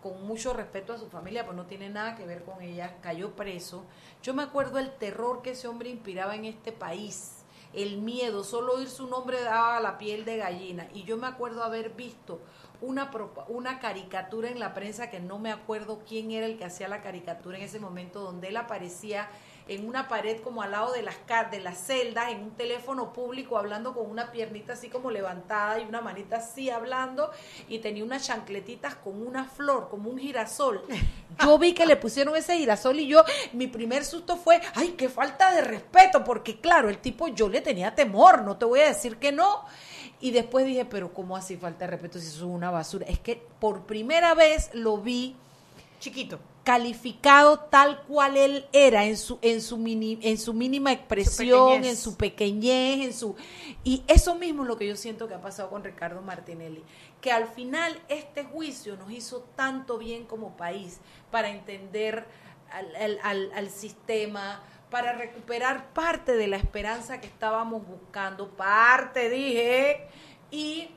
[0.01, 3.35] con mucho respeto a su familia, pues no tiene nada que ver con ella, cayó
[3.35, 3.85] preso.
[4.21, 8.75] Yo me acuerdo el terror que ese hombre inspiraba en este país, el miedo, solo
[8.75, 10.87] oír su nombre daba la piel de gallina.
[10.93, 12.39] Y yo me acuerdo haber visto
[12.81, 13.11] una,
[13.47, 17.01] una caricatura en la prensa que no me acuerdo quién era el que hacía la
[17.01, 19.29] caricatura en ese momento, donde él aparecía
[19.67, 21.15] en una pared como al lado de las,
[21.51, 26.01] de celdas, en un teléfono público, hablando con una piernita así como levantada y una
[26.01, 27.31] manita así hablando,
[27.67, 30.83] y tenía unas chancletitas con una flor, como un girasol.
[31.43, 35.09] Yo vi que le pusieron ese girasol y yo, mi primer susto fue, ay, qué
[35.09, 38.87] falta de respeto, porque claro, el tipo yo le tenía temor, no te voy a
[38.87, 39.65] decir que no.
[40.21, 43.05] Y después dije, pero ¿cómo así falta de respeto si eso es una basura?
[43.07, 45.35] Es que por primera vez lo vi
[45.99, 46.39] Chiquito.
[46.63, 51.95] calificado tal cual él era en su en su mini, en su mínima expresión, en
[51.97, 53.35] su pequeñez, en su
[53.83, 56.83] y eso mismo es lo que yo siento que ha pasado con Ricardo Martinelli,
[57.21, 60.99] que al final este juicio nos hizo tanto bien como país
[61.31, 62.25] para entender
[62.71, 69.29] al, al- al- al sistema, para recuperar parte de la esperanza que estábamos buscando, parte
[69.29, 70.07] dije,
[70.51, 70.89] y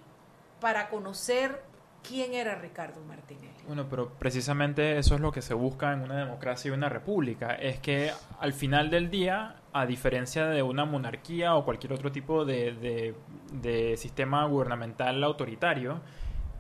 [0.61, 1.63] para conocer
[2.07, 3.49] quién era Ricardo Martinelli.
[3.67, 7.55] Bueno, pero precisamente eso es lo que se busca en una democracia y una república.
[7.55, 12.45] Es que al final del día, a diferencia de una monarquía o cualquier otro tipo
[12.45, 13.15] de,
[13.53, 16.01] de- sistema gubernamental autoritario,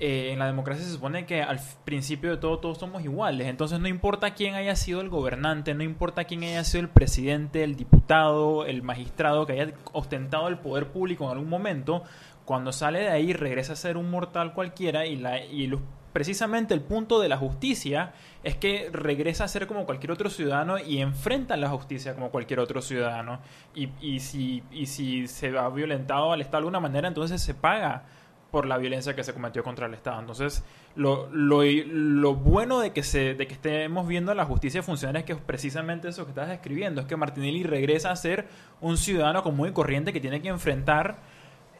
[0.00, 3.48] eh, en la democracia se supone que al principio de todo todos somos iguales.
[3.48, 7.64] Entonces no importa quién haya sido el gobernante, no importa quién haya sido el presidente,
[7.64, 12.04] el diputado, el magistrado que haya ostentado el poder público en algún momento,
[12.44, 15.80] cuando sale de ahí regresa a ser un mortal cualquiera y, la, y los-
[16.12, 20.78] precisamente el punto de la justicia es que regresa a ser como cualquier otro ciudadano
[20.78, 23.40] y enfrenta la justicia como cualquier otro ciudadano.
[23.74, 27.54] Y, y, si, y si se ha violentado al Estado de alguna manera, entonces se
[27.54, 28.04] paga
[28.50, 30.20] por la violencia que se cometió contra el Estado.
[30.20, 30.64] Entonces,
[30.96, 35.34] lo, lo, bueno de que, se, de que estemos viendo la justicia funcionar es que
[35.34, 38.48] es precisamente eso que estás describiendo, es que Martinelli regresa a ser
[38.80, 41.18] un ciudadano común y corriente que tiene que enfrentar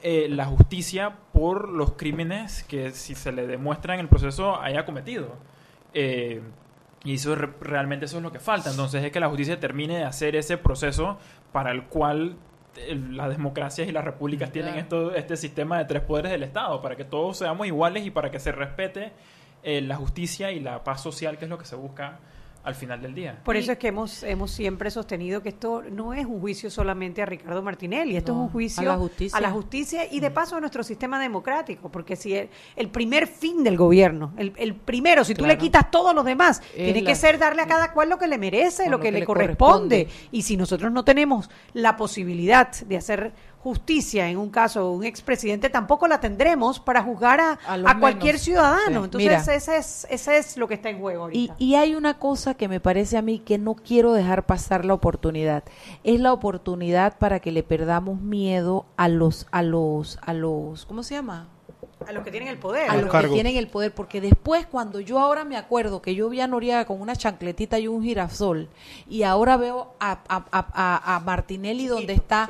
[0.02, 4.85] eh, la justicia por los crímenes que si se le demuestra en el proceso haya
[4.85, 5.37] cometido.
[5.94, 6.42] Eh,
[7.04, 8.70] y eso re- realmente eso es lo que falta.
[8.70, 11.18] Entonces es que la justicia termine de hacer ese proceso
[11.50, 12.37] para el cual
[13.11, 16.97] las democracias y las repúblicas tienen esto, este sistema de tres poderes del Estado, para
[16.97, 19.12] que todos seamos iguales y para que se respete
[19.62, 22.21] eh, la justicia y la paz social, que es lo que se busca
[22.64, 23.40] al final del día.
[23.44, 27.23] Por eso es que hemos, hemos siempre sostenido que esto no es un juicio solamente
[27.23, 29.38] a Ricardo Martinelli, esto No, es un juicio a la justicia.
[29.38, 33.27] a la justicia y de paso a nuestro sistema democrático, porque si el, el primer
[33.27, 37.01] fin del gobierno, el, el primero, si tú le quitas todos los demás, Es tiene
[37.01, 39.12] la- que ser darle a cada cual lo que le merece, lo lo que, que
[39.12, 40.05] le le corresponde.
[40.05, 40.29] corresponde.
[40.33, 45.05] Y si nosotros no tenemos la posibilidad de hacer justicia en un caso de un
[45.05, 48.42] expresidente, tampoco la tendremos para juzgar a, A cualquier menos.
[48.42, 49.01] ciudadano.
[49.01, 49.05] Sí.
[49.05, 49.55] Entonces, Mira.
[49.57, 51.55] ese es, ese es lo que está en juego Y, ahorita.
[51.59, 54.94] y hay una cosa que me parece a mí que no quiero dejar pasar la
[54.94, 55.64] oportunidad.
[56.05, 61.03] Es la oportunidad para que le perdamos miedo a los, a los, a los, ¿cómo
[61.03, 61.49] se llama?
[62.07, 62.89] A los que tienen el poder.
[62.91, 66.15] a los los que tienen el poder, porque después cuando yo ahora me acuerdo que
[66.15, 68.69] yo vi a Noriega con una chancletita y un girasol,
[69.09, 70.45] y ahora veo a, a-
[71.17, 72.49] a- Martinelli donde está,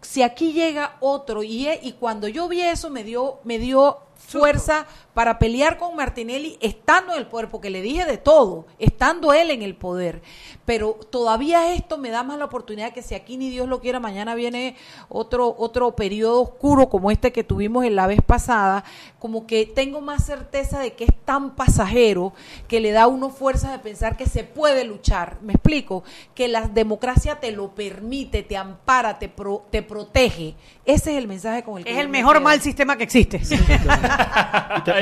[0.00, 3.98] si aquí llega otro, y, e- y cuando yo vi eso me dio, me dio
[4.30, 9.32] fuerza para pelear con Martinelli estando en el poder, porque le dije de todo, estando
[9.32, 10.22] él en el poder.
[10.64, 13.98] Pero todavía esto me da más la oportunidad que si aquí ni Dios lo quiera,
[13.98, 14.76] mañana viene
[15.08, 18.84] otro, otro periodo oscuro como este que tuvimos en la vez pasada,
[19.18, 22.32] como que tengo más certeza de que es tan pasajero
[22.68, 25.38] que le da a uno fuerza de pensar que se puede luchar.
[25.42, 30.54] Me explico, que la democracia te lo permite, te ampara, te, pro- te protege.
[30.84, 33.38] Ese es el mensaje con el que Es el me mejor mal sistema que existe.
[33.38, 33.50] Es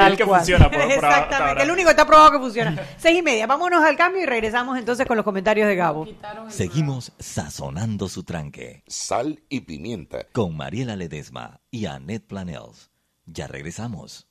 [0.09, 0.41] el que cual.
[0.41, 1.63] funciona por, por Exactamente, ahora.
[1.63, 2.77] el único que está probado que funciona.
[2.97, 6.07] Seis y media, vámonos al cambio y regresamos entonces con los comentarios de Gabo.
[6.49, 10.27] Seguimos sazonando su tranque Sal y pimienta.
[10.33, 12.91] con Mariela Ledesma y Annette Planels.
[13.27, 14.27] Ya regresamos.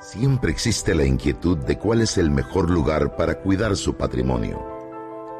[0.00, 4.64] Siempre existe la inquietud de cuál es el mejor lugar para cuidar su patrimonio.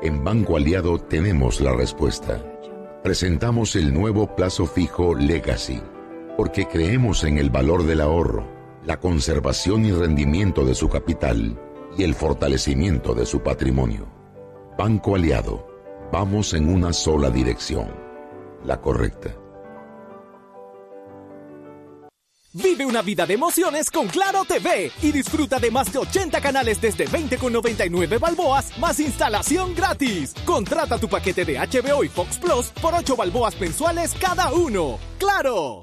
[0.02, 2.42] En Banco Aliado tenemos la respuesta.
[3.04, 5.80] Presentamos el nuevo plazo fijo Legacy,
[6.38, 8.46] porque creemos en el valor del ahorro,
[8.84, 11.60] la conservación y rendimiento de su capital
[11.96, 14.06] y el fortalecimiento de su patrimonio.
[14.78, 15.66] Banco Aliado,
[16.12, 17.88] vamos en una sola dirección,
[18.64, 19.34] la correcta.
[22.52, 26.80] Vive una vida de emociones con Claro TV y disfruta de más de 80 canales
[26.80, 30.34] desde 20,99 balboas más instalación gratis.
[30.44, 35.00] Contrata tu paquete de HBO y Fox Plus por 8 balboas mensuales cada uno.
[35.18, 35.82] ¡Claro!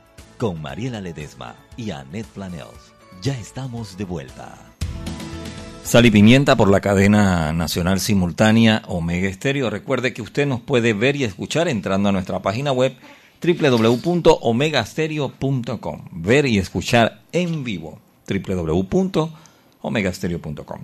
[0.41, 2.95] Con Mariela Ledesma y Annette Planels.
[3.21, 4.57] Ya estamos de vuelta.
[5.83, 9.69] Sal y pimienta por la cadena nacional simultánea Omega Estéreo.
[9.69, 12.95] Recuerde que usted nos puede ver y escuchar entrando a nuestra página web
[13.39, 16.01] www.omegastereo.com.
[16.11, 17.99] Ver y escuchar en vivo.
[18.27, 20.79] www.omegastereo.com.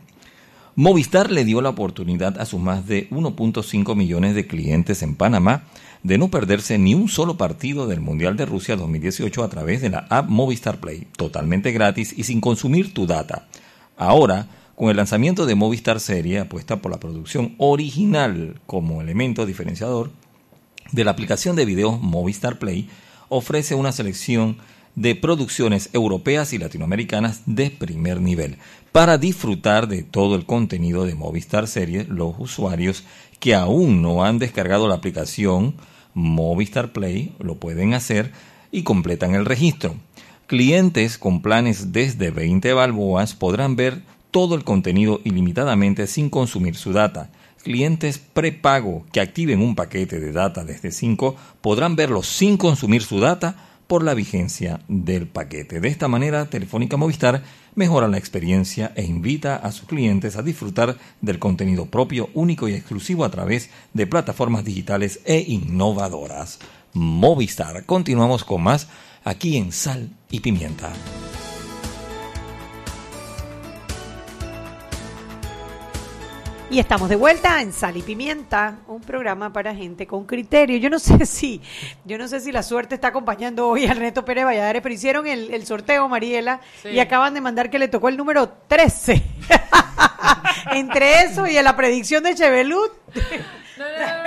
[0.76, 5.63] Movistar le dio la oportunidad a sus más de 1.5 millones de clientes en Panamá
[6.04, 9.90] de no perderse ni un solo partido del Mundial de Rusia 2018 a través de
[9.90, 13.48] la app Movistar Play, totalmente gratis y sin consumir tu data.
[13.98, 20.12] Ahora, con el lanzamiento de Movistar Serie, apuesta por la producción original como elemento diferenciador,
[20.92, 22.90] de la aplicación de video Movistar Play
[23.30, 24.58] ofrece una selección
[24.96, 28.58] de producciones europeas y latinoamericanas de primer nivel.
[28.92, 33.04] Para disfrutar de todo el contenido de Movistar Series, los usuarios
[33.39, 35.76] que aún no han descargado la aplicación
[36.13, 38.32] Movistar Play lo pueden hacer
[38.71, 39.95] y completan el registro.
[40.47, 46.93] Clientes con planes desde 20 balboas podrán ver todo el contenido ilimitadamente sin consumir su
[46.93, 47.30] data
[47.67, 53.19] clientes prepago que activen un paquete de data desde 5 podrán verlo sin consumir su
[53.19, 55.80] data por la vigencia del paquete.
[55.80, 57.43] De esta manera, Telefónica Movistar
[57.76, 62.73] mejora la experiencia e invita a sus clientes a disfrutar del contenido propio, único y
[62.73, 66.60] exclusivo a través de plataformas digitales e innovadoras.
[66.93, 67.86] Movistar.
[67.86, 68.88] Continuamos con más
[69.23, 70.91] aquí en Sal y Pimienta.
[76.70, 80.78] Y estamos de vuelta en Sal y Pimienta, un programa para gente con criterio.
[80.78, 81.62] Yo no sé si,
[82.04, 85.28] yo no sé si la suerte está acompañando hoy al Reto Pérez Valladares, pero hicieron
[85.28, 86.90] el, el sorteo, Mariela, Sí.
[86.90, 89.24] y acaban de mandar que le tocó el número 13.
[90.74, 92.92] Entre eso y en la predicción de Chevelut.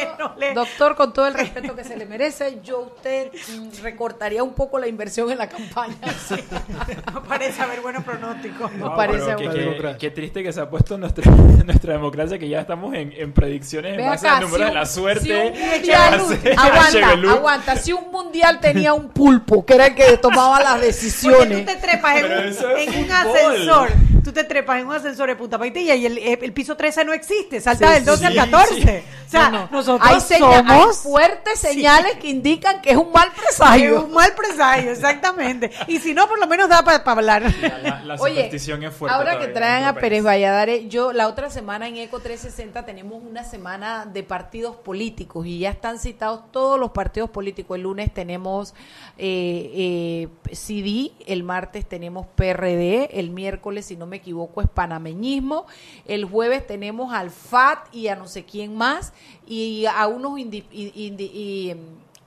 [0.00, 3.30] que no le- Doctor, con todo el respeto que se le merece, yo a usted
[3.32, 5.96] mm, recortaría un poco la inversión en la campaña.
[7.12, 8.72] No parece haber buenos pronósticos.
[8.72, 12.60] No No, parece pero qué, triste que se ha puesto nuestra, nuestra democracia, que ya
[12.60, 15.20] estamos en, en predicciones Ve en base acá, al número si de la suerte.
[15.24, 17.76] si un que mundial- hace aguanta, aguanta.
[17.76, 21.60] Si un mundial tenía un pulpo, que era el que tomaba las decisiones.
[21.66, 22.30] tú te trepas en, un,
[22.78, 23.88] en ascensor.
[24.24, 27.12] Tú te trepas en un ascensor de Punta Paitilla y el, el piso 13 no
[27.12, 27.60] existe.
[27.60, 28.74] Salta Sí, del 12 al sí, 14.
[28.74, 29.04] sí.
[29.26, 29.68] O sea, No, no.
[29.70, 34.04] nosotros hay, somos fuertes señales que indican que es un mal presagio.
[34.04, 35.70] un mal presagio, exactamente.
[35.86, 37.42] Y si no, por lo menos da para hablar.
[37.82, 39.16] La, la Oye, superstición es fuerte.
[39.16, 40.24] ahora que traen en a Pérez.
[40.24, 45.60] Valladares, yo la otra semana en Eco 360 tenemos una semana de partidos políticos y
[45.60, 47.76] ya están citados todos los partidos políticos.
[47.76, 48.74] El lunes tenemos
[49.16, 55.64] eh, eh, CD, el martes tenemos PRD, el miércoles, si no me equivoco, es panameñismo,
[56.06, 59.14] el jueves tenemos al FAT y a no sé quién más
[59.46, 61.74] y a unos indi- indi- y,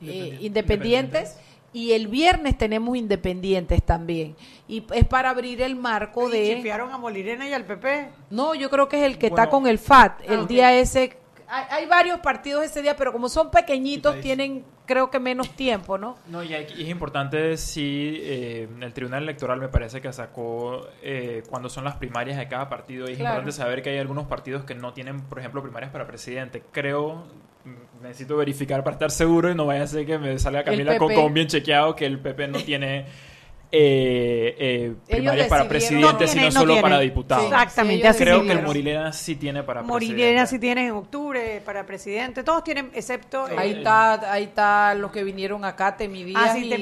[0.01, 1.37] eh, independientes.
[1.75, 4.35] Y el viernes tenemos independientes también.
[4.67, 6.55] Y es para abrir el marco Y de...
[6.57, 8.09] chifiaron a Molirena y al PP.
[8.29, 9.43] No, yo creo que es el que Bueno.
[9.43, 10.21] está con el FAT.
[10.29, 10.47] El Ah, ok.
[10.49, 11.17] día ese...
[11.47, 15.97] Hay, hay varios partidos ese día, pero como son pequeñitos, tienen creo que menos tiempo,
[15.97, 16.17] ¿no?
[16.27, 21.69] No, y, es importante, sí, eh, el Tribunal Electoral me parece que sacó eh, cuando
[21.69, 23.07] son las primarias de cada partido.
[23.07, 23.35] Y es Claro.
[23.35, 26.63] importante saber que hay algunos partidos que no tienen, por ejemplo, primarias para presidente.
[26.71, 27.25] Creo,
[28.01, 31.33] necesito verificar para estar seguro y no vaya a ser que me salga Camila con
[31.33, 33.05] bien chequeado que el PP no tiene
[33.75, 35.67] eh, eh, primarias para decidieron-
[36.17, 36.81] presidente, No sino no solo tiene.
[36.83, 37.45] para diputados.
[37.45, 38.61] Exactamente, ellos así Creo sí, que el.
[38.61, 40.47] Morilena sí tiene para Morilena presidente.
[40.47, 45.23] sí tiene en octubre para presidente, todos tienen, excepto Ahí está, ahí está los que
[45.23, 46.73] vinieron acá, Temi Díaz Ah, sí, y,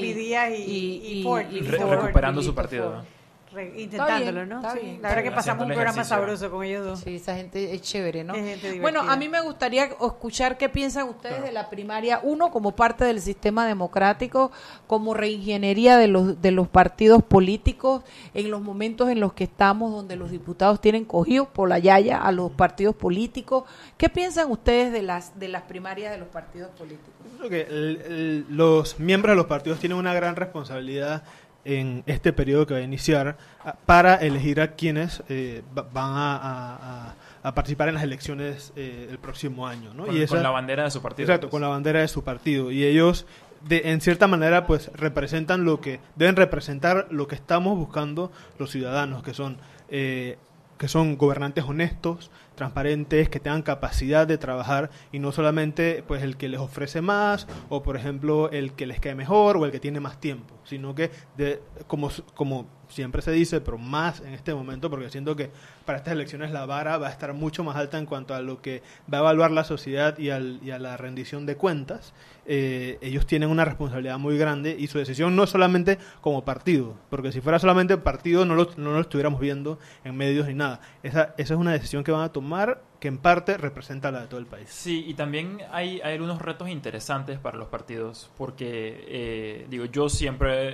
[0.57, 2.91] y- y Ford, y Re- Ford, recuperando y su partido.
[2.91, 3.05] Ford.
[3.53, 4.57] Re- intentándolo, ¿no?
[4.57, 6.99] está Sí, bien, la verdad que pasamos un programa sabroso con ellos dos.
[7.01, 8.33] Sí, esa gente es chévere, ¿no?
[8.35, 12.51] Es gente Bueno, a mí me gustaría escuchar qué piensan ustedes de la primaria, uno
[12.51, 14.51] como parte del sistema democrático,
[14.87, 19.91] como reingeniería de los de los partidos políticos en los momentos en los que estamos
[19.91, 23.63] donde los diputados tienen cogidos por la yaya a los partidos políticos.
[23.97, 27.11] ¿Qué piensan ustedes de las de las primarias de los partidos políticos?
[27.37, 31.23] Creo que el- el- los miembros de los partidos tienen una gran responsabilidad
[31.65, 36.11] en este periodo que va a iniciar a- para elegir a quienes eh, va- van
[36.13, 36.75] a, a-
[37.09, 39.93] a- a participar en las elecciones eh, el próximo año.
[39.93, 40.05] ¿no?
[40.05, 41.25] Con, y esa- con la bandera de su partido.
[41.27, 41.51] Exacto, pues.
[41.51, 42.71] con la bandera de su partido.
[42.71, 43.25] Y ellos,
[43.67, 48.71] de, en cierta manera, pues representan lo que, deben representar lo que estamos buscando los
[48.71, 49.57] ciudadanos, que son,
[49.89, 50.37] eh,
[50.79, 56.37] que son gobernantes honestos, transparentes, que tengan capacidad de trabajar y no solamente pues el
[56.37, 59.79] que les ofrece más o por ejemplo el que les cae mejor o el que
[59.79, 64.53] tiene más tiempo, sino que de, como, como siempre se dice, pero más en este
[64.53, 65.49] momento, porque siento que
[65.85, 68.61] para estas elecciones la vara va a estar mucho más alta en cuanto a lo
[68.61, 72.13] que va a evaluar la sociedad y, al- y a la rendición de cuentas.
[72.45, 76.95] Eh, ellos tienen una responsabilidad muy grande y su decisión no es solamente como partido,
[77.09, 80.81] porque si fuera solamente partido no lo, no lo estuviéramos viendo en medios ni nada.
[81.03, 84.27] Esa, esa es una decisión que van a tomar que en parte representa la de
[84.27, 84.69] todo el país.
[84.69, 90.07] Sí, y también hay, hay algunos retos interesantes para los partidos, porque eh, digo, yo
[90.07, 90.69] siempre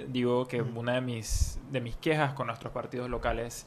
[0.00, 3.66] eh, digo que una de mis, de mis quejas con nuestros partidos locales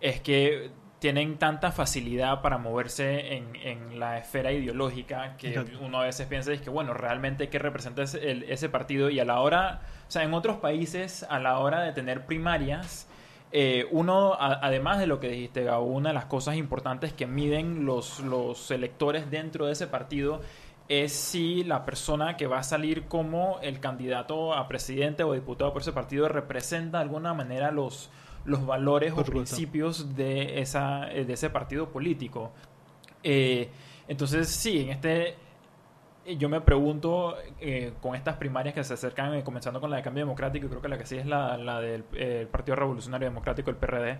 [0.00, 5.78] es que tienen tanta facilidad para moverse en, en la esfera ideológica que Exacto.
[5.82, 9.20] uno a veces piensa es que, bueno, realmente qué representa ese, el- ese partido y
[9.20, 13.06] a la hora, o sea, en otros países, a la hora de tener primarias,
[13.58, 17.26] eh, uno, a- además de lo que dijiste, Gabo, una de las cosas importantes que
[17.26, 20.42] miden los, los electores dentro de ese partido
[20.90, 25.72] es si la persona que va a salir como el candidato a presidente o diputado
[25.72, 28.10] por ese partido representa de alguna manera los,
[28.44, 29.56] los valores Por o supuesto.
[29.56, 32.52] principios de, esa, eh, de ese partido político.
[33.22, 33.70] Eh,
[34.06, 35.34] entonces, sí, en este
[36.38, 40.02] yo me pregunto eh, con estas primarias que se acercan, eh, comenzando con la de
[40.02, 43.28] Cambio Democrático, y creo que la que sí es la, la del eh, Partido Revolucionario
[43.28, 44.18] Democrático, el PRD,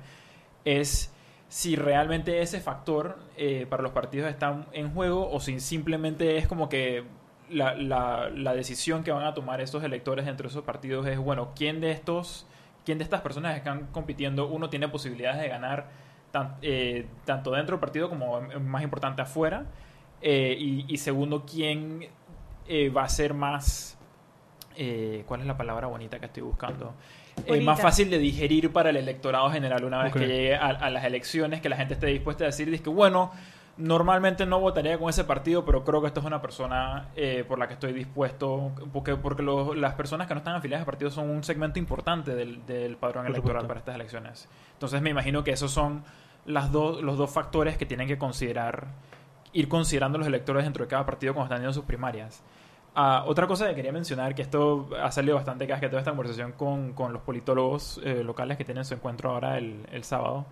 [0.65, 1.13] es
[1.49, 6.49] si realmente ese factor eh, para los partidos está en juego o si simplemente es
[6.49, 7.05] como que
[7.51, 11.19] la, la, la decisión que van a tomar estos electores dentro de esos partidos es,
[11.19, 12.47] bueno, ¿quién de estos,
[12.85, 15.87] quién de estas personas que están compitiendo, uno tiene posibilidades de ganar
[16.33, 16.57] tan-
[17.25, 19.67] tanto dentro del partido como más importante afuera?
[20.21, 22.07] Eh, y, y segundo, ¿quién
[22.69, 23.99] eh, va a ser más...
[24.77, 26.95] eh, ¿Cuál es la palabra bonita que estoy buscando?
[27.47, 30.91] Eh, más fácil de digerir para el electorado general una vez que llegue a, a
[30.91, 33.31] las elecciones, que la gente esté dispuesta a decir, que bueno,
[33.77, 37.59] normalmente no votaría con ese partido, pero creo que esta es una persona eh, por
[37.59, 41.13] la que estoy dispuesto, porque, porque los- las personas que no están afiliadas a partidos
[41.13, 43.69] son un segmento importante del, del padrón Por electoral supuesto.
[43.69, 44.49] para estas elecciones.
[44.73, 46.05] Entonces me imagino que esos son
[46.47, 48.87] las dos, los dos factores que tienen que considerar,
[49.53, 52.43] ir considerando los electores dentro de cada partido cuando están haciendo sus primarias.
[52.95, 56.53] Ah, otra cosa que quería mencionar, que esto ha salido bastante que toda esta conversación
[56.53, 60.47] con, con los politólogos eh, locales que tienen su encuentro ahora el, el sábado,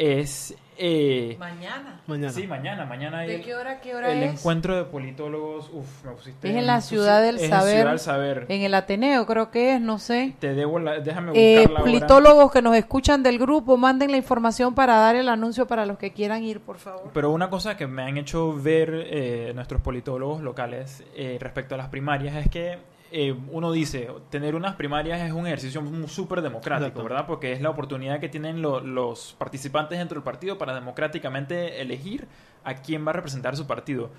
[0.00, 0.54] es...
[0.78, 2.00] eh, Mañana.
[2.06, 2.32] Mañana.
[2.32, 4.40] Sí, mañana, mañana ¿De el, qué hora, qué hora el es?
[4.40, 6.48] encuentro de politólogos, uf, me pusiste...
[6.48, 7.74] Es en la Ciudad del es en Saber.
[7.76, 8.46] Ciudad del Saber.
[8.48, 10.34] En el Ateneo, creo que es, no sé.
[10.40, 11.92] Te debo la, déjame Eh, buscarla ahora.
[11.92, 15.98] politólogos que nos escuchan del grupo, manden la información para dar el anuncio para los
[15.98, 17.10] que quieran ir, por favor.
[17.12, 21.78] Pero una cosa que me han hecho ver eh, nuestros politólogos locales eh, respecto a
[21.78, 22.78] las primarias es que
[23.12, 27.02] eh, uno dice, tener unas primarias es un ejercicio súper democrático, Exacto.
[27.04, 27.26] ¿verdad?
[27.26, 32.26] Porque es la oportunidad que tienen lo- los participantes dentro del partido para democráticamente elegir
[32.64, 34.10] a quién va a representar su partido.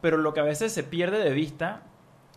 [0.00, 1.82] Pero lo que a veces se pierde de vista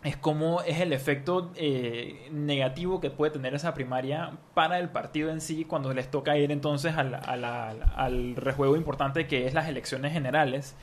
[0.04, 5.30] es cómo es el efecto eh, negativo que puede tener esa primaria para el partido
[5.30, 9.54] en sí cuando les toca ir entonces al, a la- al rejuego importante que es
[9.54, 10.76] las elecciones generales,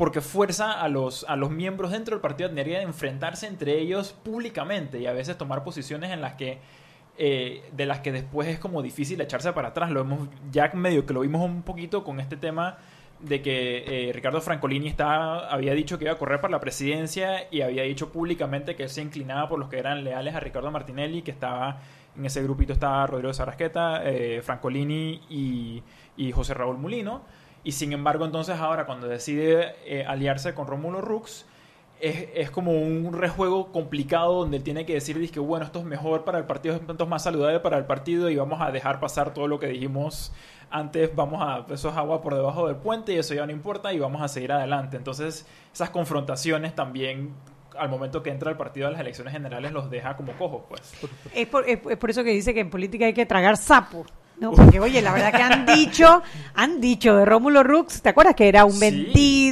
[0.00, 3.78] porque fuerza a los, a los miembros dentro del partido a tener que enfrentarse entre
[3.78, 6.58] ellos públicamente y a veces tomar posiciones en las que
[7.18, 9.90] eh, de las que después es como difícil echarse para atrás.
[9.90, 12.78] Lo hemos ya medio que lo vimos un poquito con este tema
[13.18, 17.46] de que eh, Ricardo Francolini estaba, había dicho que iba a correr para la presidencia
[17.50, 20.70] y había dicho públicamente que él se inclinaba por los que eran leales a Ricardo
[20.70, 21.76] Martinelli, que estaba
[22.16, 25.82] en ese grupito estaba Rodrigo Sarasqueta, eh, Francolini
[26.16, 27.20] y José Raúl Mulino.
[27.62, 31.46] Y sin embargo, entonces ahora cuando decide eh, aliarse con Rómulo Rux,
[32.00, 35.84] es, es como un rejuego complicado donde él tiene que decir, que bueno, esto es
[35.84, 39.00] mejor para el partido, esto es más saludable para el partido y vamos a dejar
[39.00, 40.32] pasar todo lo que dijimos
[40.70, 43.92] antes, vamos a, eso es agua por debajo del puente y eso ya no importa
[43.92, 44.96] y vamos a seguir adelante.
[44.96, 47.34] Entonces, esas confrontaciones también
[47.76, 50.80] al momento que entra el partido a las elecciones generales los deja como cojos, pues.
[51.34, 54.06] Es por, es, es por eso que dice que en política hay que tragar sapo.
[54.40, 56.22] No, porque oye, la verdad que han dicho,
[56.54, 58.80] han dicho de Rómulo Rux, ¿te acuerdas que era un Sí.
[58.80, 59.49] vendido,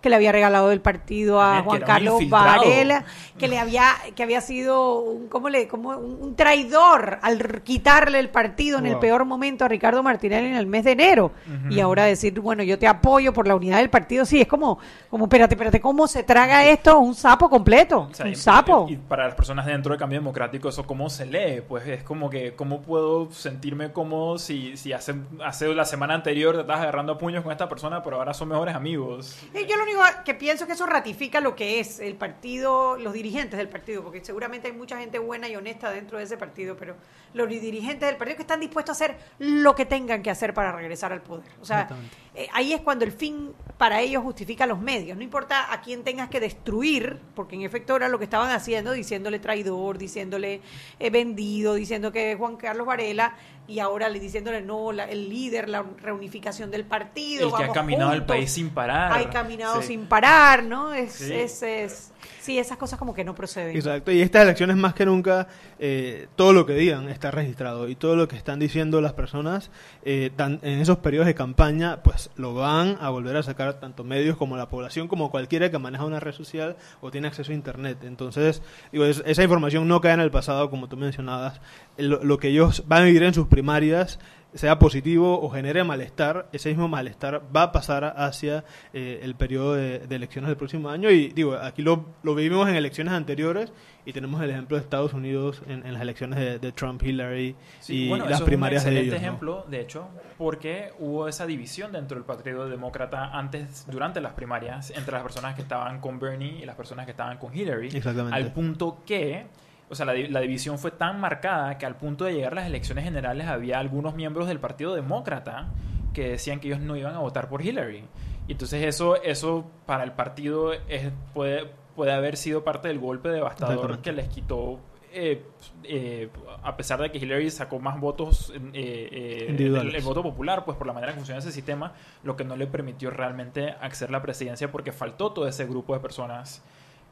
[0.00, 2.28] que le había regalado el partido a Juan Carlos.
[2.28, 3.04] Varela,
[3.38, 8.28] que le había, que había sido un, ¿cómo le, como un, traidor al quitarle el
[8.28, 11.32] partido en el peor momento a Ricardo Martinelli en el mes de enero?
[11.68, 14.78] Y ahora decir, bueno, yo te apoyo por la unidad del partido, sí, es como,
[15.08, 18.08] como, espérate, espérate, ¿cómo se traga esto un sapo completo?
[18.10, 18.86] O sea, un y- sapo.
[18.88, 22.30] Y, para las personas dentro del cambio democrático, eso cómo se lee, pues es como
[22.30, 27.12] que, ¿cómo puedo sentirme cómodo si, si hace, hace la semana anterior te estás agarrando
[27.12, 29.39] a puños con esta persona, pero ahora son mejores amigos?
[29.54, 33.12] Yo lo único que pienso es que eso ratifica lo que es el partido, los
[33.12, 36.76] dirigentes del partido, porque seguramente hay mucha gente buena y honesta dentro de ese partido,
[36.76, 36.96] pero
[37.34, 40.72] los dirigentes del partido que están dispuestos a hacer lo que tengan que hacer para
[40.72, 41.50] regresar al poder.
[41.60, 41.88] O sea,
[42.34, 45.16] eh, ahí es cuando el fin para ellos justifica los medios.
[45.16, 48.92] No importa a quién tengas que destruir, porque en efecto era lo que estaban haciendo,
[48.92, 50.60] diciéndole traidor, diciéndole
[50.98, 53.34] eh, vendido, diciendo que Juan Carlos Varela
[53.70, 57.48] y ahora le diciéndole no, la- el líder, la reunificación del partido.
[57.48, 58.36] El que ha caminado el juntos.
[58.36, 59.12] país sin parar.
[59.12, 59.88] Hay caminado Sí.
[59.88, 60.92] sin parar, ¿no?
[60.92, 61.32] Es, Sí.
[61.32, 63.76] es, es- sí, esas cosas como que no proceden.
[63.76, 65.46] Exacto, y estas elecciones más que nunca,
[65.78, 69.70] eh, todo lo que digan está registrado y todo lo que están diciendo las personas
[70.04, 74.04] eh, tan- en esos periodos de campaña, pues lo van a volver a sacar tanto
[74.04, 77.54] medios como la población, como cualquiera que maneja una red social o tiene acceso a
[77.54, 77.98] Internet.
[78.04, 81.60] Entonces, digo, es- esa información no cae en el pasado, como tú mencionabas,
[81.98, 84.18] lo, lo que ellos van a vivir en sus primarias
[84.54, 89.74] sea positivo o genere malestar, ese mismo malestar va a pasar hacia eh, el periodo
[89.74, 91.10] de, de elecciones del próximo año.
[91.10, 93.72] Y digo, aquí lo, lo vivimos en elecciones anteriores
[94.04, 97.54] y tenemos el ejemplo de Estados Unidos en, en las elecciones de, de Trump, Hillary
[97.80, 99.22] Sí, y bueno, las eso primarias es un de excelente ellos.
[99.22, 99.28] ¿no?
[99.28, 104.90] ejemplo, de hecho, porque hubo esa división dentro del Partido Demócrata antes, durante las primarias,
[104.90, 108.36] entre las personas que estaban con Bernie y las personas que estaban con Hillary, Exactamente.
[108.36, 109.46] al punto que,
[109.90, 112.56] o sea, la, di- la división fue tan marcada que al punto de llegar a
[112.56, 115.68] las elecciones generales había algunos miembros del Partido Demócrata
[116.14, 118.04] que decían que ellos no iban a votar por Hillary.
[118.48, 123.28] Y entonces eso, eso para el partido es, puede, puede haber sido parte del golpe
[123.28, 124.80] devastador que les quitó
[125.12, 125.42] eh,
[125.84, 126.28] eh,
[126.62, 130.76] a pesar de que Hillary sacó más votos eh, eh, el, el voto popular, pues
[130.76, 134.12] por la manera que funciona ese sistema, lo que no le permitió realmente acceder a
[134.18, 136.62] la presidencia porque faltó todo ese grupo de personas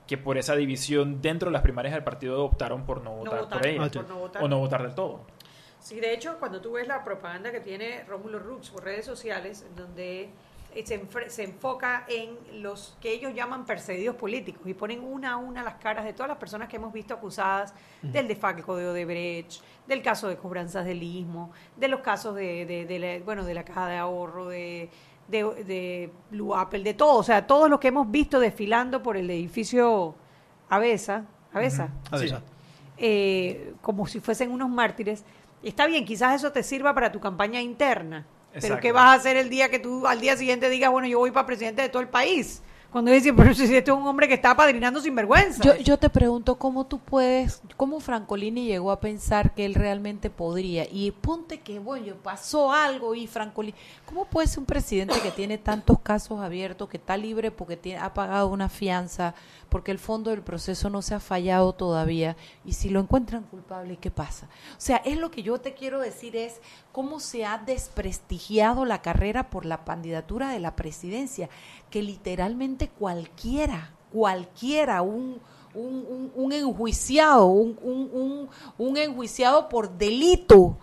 [0.09, 3.59] que por esa división dentro de las primarias del partido optaron por no votar votar,
[3.59, 4.43] por ella Ah, por no votar.
[4.43, 5.21] o no votar del todo.
[5.79, 9.65] Sí, de hecho, cuando tú ves la propaganda que tiene Rómulo Rux por redes sociales,
[9.77, 10.31] donde
[10.75, 11.01] eh, se,
[11.31, 15.75] se enfoca en los que ellos llaman perseguidos políticos y ponen una a una las
[15.77, 20.29] caras de todas las personas que hemos visto acusadas del defalco de Odebrecht, del caso
[20.29, 23.87] de cobranzas del istmo, de los casos de, de- de la, bueno, de la caja
[23.89, 24.91] de ahorro, de,
[25.29, 29.17] de, de Blue Apple, de todo, o sea, todos los que hemos visto desfilando por
[29.17, 30.15] el edificio
[30.69, 32.27] Avesa, Avesa, Sí.
[32.99, 35.25] eh, como si fuesen unos mártires.
[35.63, 38.27] Está bien, quizás eso te sirva para tu campaña interna,
[38.61, 38.79] pero.
[38.81, 41.31] ¿qué vas a hacer el día que tú al día siguiente digas, bueno, yo voy
[41.31, 42.63] para presidente de todo el país?
[42.91, 45.63] Cuando dicen, pero si este es un hombre que está padrinando sin vergüenza.
[45.63, 50.31] Yo, yo te pregunto cómo tú puedes, cómo Francolini llegó a pensar que él realmente
[50.31, 50.87] podría.
[50.91, 53.77] Y ponte que, bueno, pasó algo y Francolini,
[54.07, 58.01] ¿cómo puede ser un presidente que tiene tantos casos abiertos, que está libre porque tiene,
[58.01, 59.35] ha pagado una fianza,
[59.69, 62.37] porque el fondo del proceso no se ha fallado todavía?
[62.65, 64.47] Y si lo encuentran culpable, ¿qué pasa?
[64.73, 66.61] O sea, es lo que yo te quiero decir es
[66.93, 71.49] cómo se ha desprestigiado la carrera por la candidatura de la presidencia,
[71.91, 75.41] que literalmente cualquiera, cualquiera, un,
[75.75, 80.77] un, un- un enjuiciado, un, un, un- un enjuiciado por delito,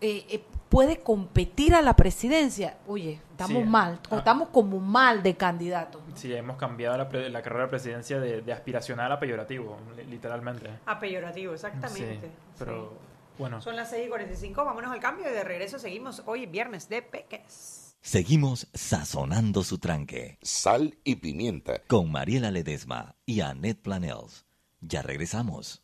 [0.00, 2.78] eh, eh, puede competir a la presidencia.
[2.88, 3.68] Oye, estamos Sí.
[3.68, 4.16] mal, Ah.
[4.16, 6.00] estamos como mal de candidatos.
[6.08, 6.16] ¿no?
[6.16, 10.04] Sí, hemos cambiado la, pre- la carrera de presidencia de, de aspiracional a peyorativo, li-
[10.04, 10.70] literalmente.
[10.86, 12.20] A peyorativo, exactamente.
[12.22, 12.26] Sí,
[12.58, 12.96] pero Sí.
[13.38, 13.60] bueno.
[13.60, 17.02] Son las 6 y 45, vámonos al cambio y de regreso seguimos hoy viernes de
[17.02, 17.81] Peques.
[18.04, 21.82] Seguimos sazonando su tranque Sal y pimienta.
[21.86, 24.44] con Mariela Ledesma y Annette Planels.
[24.80, 25.82] Ya regresamos.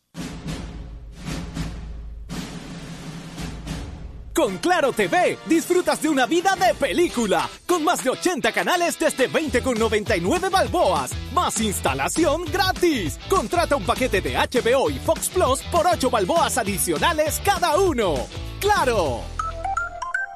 [4.35, 9.29] Con Claro TV disfrutas de una vida de película, con más de 80 canales desde
[9.29, 13.17] 20,99 balboas, más instalación gratis.
[13.29, 18.15] Contrata un paquete de HBO y Fox Plus por 8 balboas adicionales cada uno.
[18.59, 19.38] ¡Claro!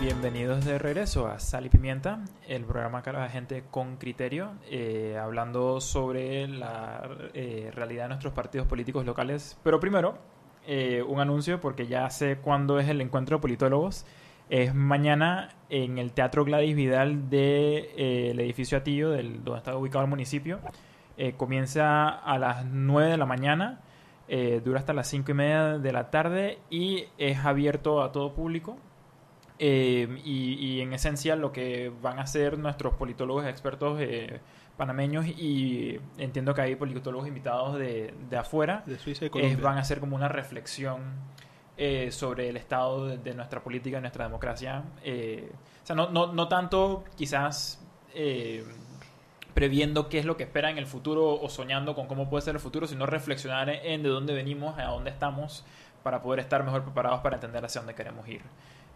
[0.00, 5.18] Bienvenidos de regreso a Sal y Pimienta, el programa que la gente con criterio, eh,
[5.20, 9.58] hablando sobre la eh, realidad de nuestros partidos políticos locales.
[9.64, 10.16] Pero primero,
[10.66, 14.06] eh, un anuncio, porque ya sé cuándo es el encuentro de politólogos.
[14.50, 19.76] Es mañana en el Teatro Gladys Vidal del de, el edificio Atillo, del, donde está
[19.76, 20.60] ubicado el municipio.
[21.36, 23.80] comienza a las 9 de la mañana,
[24.64, 28.76] dura hasta las 5 y media de la tarde y es abierto a todo público.
[29.60, 34.40] Eh, y, y, en esencia lo que van a hacer nuestros politólogos expertos eh,
[34.76, 39.58] panameños y entiendo que hay politólogos invitados de, de afuera, de Suiza y es, Colombia.
[39.60, 41.00] van a hacer como una reflexión
[41.76, 44.82] eh, sobre el estado de, de, nuestra política, de nuestra democracia.
[45.04, 45.50] Eh,
[45.82, 47.84] o sea, no, no, no tanto quizás
[48.14, 48.64] eh,
[49.54, 52.54] previendo qué es lo que espera en el futuro o soñando con cómo puede ser
[52.54, 55.64] el futuro, sino reflexionar en de dónde venimos, a dónde estamos,
[56.02, 58.42] para poder estar mejor preparados para entender hacia dónde queremos ir.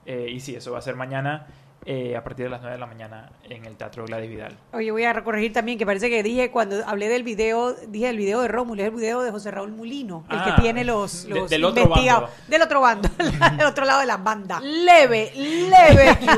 [0.06, 1.46] Eh, y sí, eso va a ser mañana
[1.84, 4.56] eh, a partir de las 9 de la mañana en el Teatro Gladys Vidal.
[4.72, 8.16] Oye, voy a corregir también que parece que dije cuando hablé del video, dije el
[8.16, 11.24] video de Rómulo, es el video de José Raúl Mulino, el Ah, que tiene los,
[11.24, 12.28] de- los del otro bando.
[12.48, 13.08] Del otro bando,
[13.58, 14.60] del otro lado de la banda.
[14.60, 16.18] Leve, leve.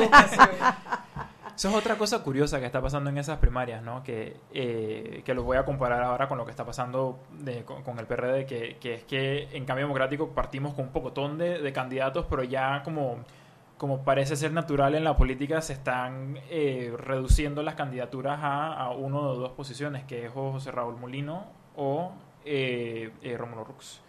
[1.57, 4.03] Eso es otra cosa curiosa que está pasando en esas primarias, ¿no?
[4.03, 7.83] Que, eh, que los voy a comparar ahora con lo que está pasando de- con,
[7.85, 11.61] con el PRD, que, que es que en Cambio Democrático partimos con un pocotón de,
[11.61, 13.19] de candidatos, pero ya como,
[13.79, 18.91] como parece ser natural en la política, se están eh, reduciendo las candidaturas a, a
[18.91, 21.45] uno o dos posiciones, que es José Raúl Molino
[21.77, 22.12] o
[22.45, 24.01] eh, eh, Rómulo Rux.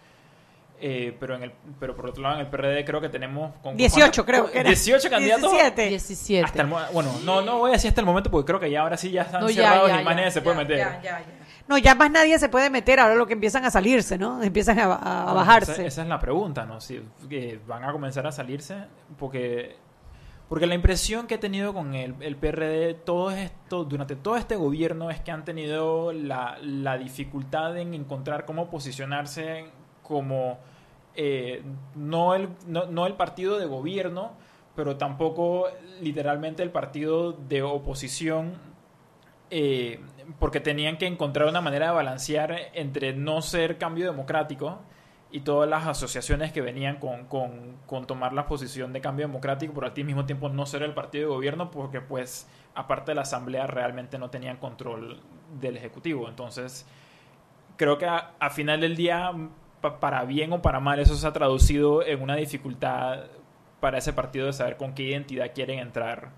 [0.78, 3.78] Eh, pero en el pero por otro lado en el PRD creo que tenemos con
[3.78, 4.68] 18 creo que era.
[4.68, 5.88] 18 candidatos 17.
[5.88, 6.44] 17.
[6.44, 8.82] hasta el bueno, no, no voy a decir hasta el momento porque creo que ya
[8.82, 10.76] ahora sí ya están No, cerrados ya, y más ya, nadie se ya, puede meter.
[10.76, 11.45] ya, ya, ya.
[11.68, 14.42] No, ya más nadie se puede meter, ahora lo que empiezan a salirse, ¿no?
[14.42, 15.72] Empiezan a, a- a Bueno, bajarse.
[15.72, 16.80] Esa, esa es la pregunta, ¿no?
[16.80, 18.84] Si que van a comenzar a salirse
[19.18, 19.76] porque
[20.48, 24.54] porque la impresión que he tenido con el, el PRD todo esto durante todo este
[24.54, 29.64] gobierno es que han tenido la, la dificultad en encontrar cómo posicionarse
[30.04, 30.58] como
[31.16, 31.64] eh,
[31.96, 34.34] no, el, no, no el partido de gobierno,
[34.76, 35.66] pero tampoco
[36.00, 38.52] literalmente el partido de oposición
[39.50, 39.98] eh,
[40.38, 44.80] porque tenían que encontrar una manera de balancear entre no ser cambio democrático
[45.30, 49.74] y todas las asociaciones que venían con, con, con tomar la posición de cambio democrático,
[49.74, 53.22] pero al mismo tiempo no ser el partido de gobierno, porque pues aparte de la
[53.22, 55.20] asamblea realmente no tenían control
[55.60, 56.28] del ejecutivo.
[56.28, 56.86] Entonces,
[57.76, 59.32] creo que a, final del día,
[59.80, 63.24] pa- para bien o para mal, eso se ha traducido en una dificultad
[63.80, 66.30] para ese partido de saber con qué identidad quieren entrar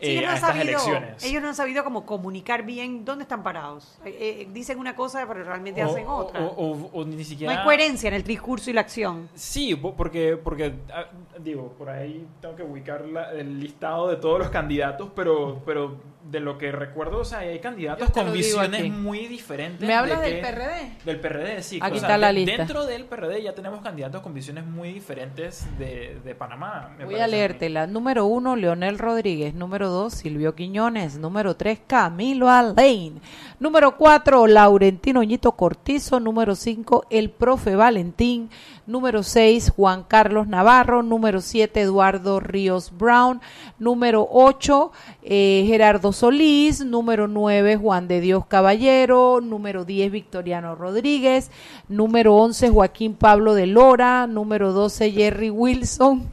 [0.00, 1.24] Sí, eh, ellos no a estas sabido- elecciones.
[1.24, 3.98] Ellos no han sabido cómo comunicar bien dónde están parados.
[4.04, 6.40] Eh, eh, dicen una cosa, pero realmente hacen otra.
[6.40, 7.58] o- ni no siquiera...
[7.58, 9.28] hay coherencia en el discurso y la acción.
[9.34, 11.04] Sí, po- porque, porque ah,
[11.38, 15.96] digo, por ahí tengo que ubicar la- el listado de todos los candidatos, pero, pero
[16.30, 19.80] de lo que recuerdo, o sea, hay candidatos con visiones muy diferentes.
[19.82, 20.92] ¿Me de hablas del que- PRD?
[21.04, 21.78] Del PRD, sí.
[21.82, 22.56] Aquí o sea, está la lista.
[22.56, 26.92] Dentro del PRD ya tenemos candidatos con visiones muy diferentes de, de Panamá.
[26.96, 27.86] me Voy a leértela.
[27.86, 29.52] Número uno, Leonel Rodríguez.
[29.54, 31.18] Número dos, Silvio Quiñones.
[31.18, 33.20] Número tres, Camilo Alain.
[33.60, 36.20] Número cuatro, Laurentino Ñito Cortizo.
[36.20, 38.48] Número cinco, el profe Valentín.
[38.86, 41.02] Número seis, Juan Carlos Navarro.
[41.02, 43.40] Número siete, Eduardo Ríos Brown.
[43.78, 44.90] Número ocho,
[45.22, 46.84] eh, Gerardo Solís.
[46.84, 49.40] Número nueve, Juan de Dios Caballero.
[49.42, 51.50] Número diez, Victoriano Rodríguez.
[51.88, 54.26] Número once, Joaquín Pablo de Lora.
[54.26, 56.32] Número doce, Jerry Wilson.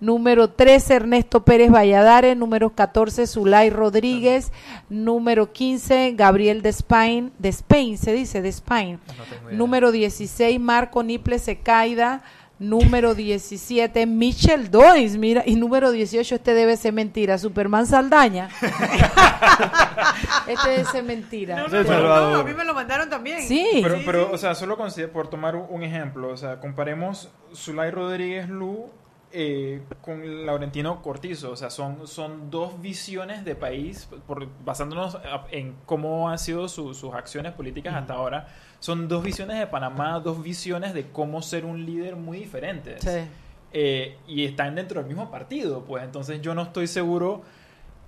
[0.00, 2.36] Número 13, Ernesto Pérez Valladares.
[2.36, 4.52] Número 14, Zulay Rodríguez.
[4.88, 7.32] Número 15, Gabriel Despain.
[7.38, 9.00] Despain, se dice Despain.
[9.18, 9.58] No tengo idea.
[9.58, 12.22] Número 16, Marco Niple Secaida.
[12.58, 18.48] Número 17, Michel Dois, mira, y número 18, este debe ser mentira, Superman Saldaña.
[20.48, 21.56] este debe ser mentira.
[21.56, 23.42] No, no, a mí me lo mandaron también.
[23.42, 23.80] Sí.
[23.82, 24.76] Pero, pero, o sea, solo
[25.12, 28.90] por tomar un- ejemplo, o sea, comparemos Zulay Rodríguez Lu
[29.30, 35.18] eh, con Laurentino Cortizo, o sea, son, son dos visiones de país, por, basándonos
[35.50, 38.48] en cómo han sido su- sus acciones políticas hasta ahora,
[38.80, 43.02] son dos visiones de Panamá, dos visiones de cómo ser un líder muy diferentes.
[43.02, 43.28] Sí.
[43.72, 47.42] Eh, y están dentro del mismo partido, pues entonces yo no estoy seguro,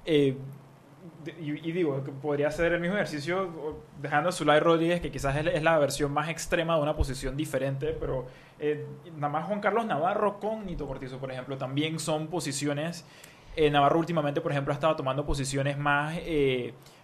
[0.06, 0.36] eh,
[1.24, 5.10] de- y, y digo, que podría ser el mismo ejercicio dejando a Zulay Rodríguez, que
[5.10, 8.26] quizás es, es la versión más extrema de una posición diferente, pero
[8.58, 13.04] eh, nada más Juan Carlos Navarro con Nito Cortizo, por ejemplo, también son posiciones,
[13.70, 16.16] Navarro últimamente, por ejemplo, ha estado tomando posiciones más...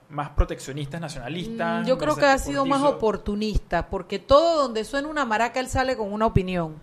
[0.09, 1.87] más proteccionistas, nacionalistas.
[1.87, 5.97] Yo creo que ha sido más oportunista, porque todo donde suena una maraca, él sale
[5.97, 6.75] con una opinión.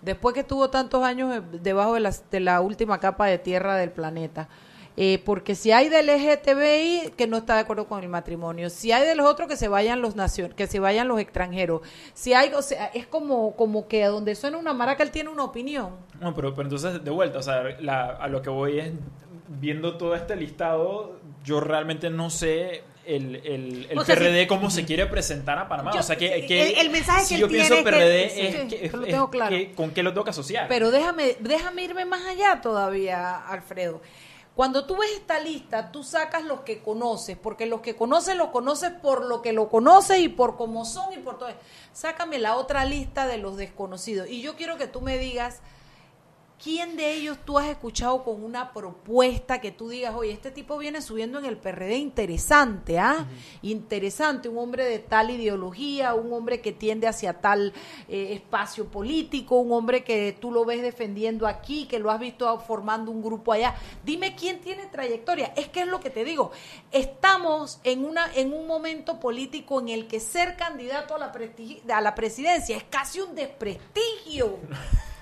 [0.00, 3.90] Después que estuvo tantos años debajo de la, de la última capa de tierra del
[3.90, 4.48] planeta.
[5.00, 8.90] Eh, porque si hay del LGTBI que no está de acuerdo con el matrimonio, si
[8.90, 11.82] hay de los otros que se vayan los nacion que se vayan los extranjeros,
[12.14, 15.30] si hay, o sea, es como como que a donde suena una maraca él tiene
[15.30, 15.90] una opinión.
[16.20, 18.92] No, pero, pero entonces, de vuelta, o sea, la- a lo que voy es,
[19.48, 24.70] viendo todo este listado, yo realmente no sé el, el, el O sea, PRD cómo
[24.70, 25.92] se quiere presentar a Panamá.
[25.94, 27.90] Yo- o sea, que, que- el- el mensaje si que yo pienso tiene es que-
[27.90, 29.56] PRD sí, es, que- es tengo claro.
[29.56, 30.68] que- con qué lo tengo que asociar.
[30.68, 34.02] Pero déjame, déjame irme más allá todavía, Alfredo.
[34.54, 38.48] Cuando tú ves esta lista, tú sacas los que conoces, porque los que conoces los
[38.48, 41.48] conoces por lo que lo conoces y por cómo son y por todo.
[41.92, 44.28] Sácame la otra lista de los desconocidos.
[44.28, 45.60] Y yo quiero que tú me digas
[46.62, 50.76] ¿Quién de ellos tú has escuchado con una propuesta que tú digas, oye, este tipo
[50.76, 53.28] viene subiendo en el PRD interesante, ¿ah?
[53.62, 57.72] Interesante, un hombre de tal ideología, un hombre que tiende hacia tal
[58.08, 62.58] eh, espacio político, un hombre que tú lo ves defendiendo aquí, que lo has visto
[62.58, 63.76] formando un grupo allá.
[64.04, 65.52] Dime quién tiene trayectoria.
[65.54, 66.50] Es que es lo que te digo.
[66.90, 71.32] Estamos en, una, en un momento político en el que ser candidato a la,
[71.94, 74.58] a la presidencia es casi un desprestigio.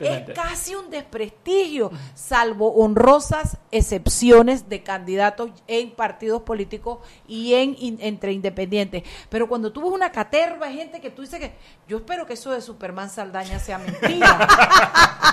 [0.00, 7.98] Es casi un desprestigio, salvo honrosas excepciones de candidatos en partidos políticos y en in-
[8.00, 9.02] entre independientes.
[9.28, 11.54] Pero cuando tú ves una caterva de gente que tú dices que
[11.88, 14.46] yo espero que eso de Superman Saldaña sea mentira.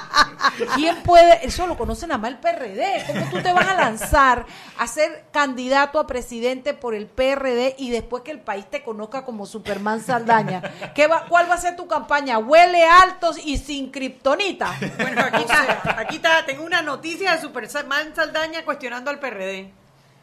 [0.75, 1.45] ¿Quién puede?
[1.45, 3.03] Eso lo conoce nada más el PRD.
[3.07, 4.45] ¿Cómo tú te vas a lanzar
[4.77, 9.25] a ser candidato a presidente por el PRD y después que el país te conozca
[9.25, 10.61] como Superman Saldaña?
[10.93, 12.37] ¿Qué va, ¿Cuál va a ser tu campaña?
[12.37, 14.75] Huele altos y sin kriptonita.
[14.99, 19.71] Bueno, aquí está, aquí está, tengo una noticia de Superman Saldaña cuestionando al PRD.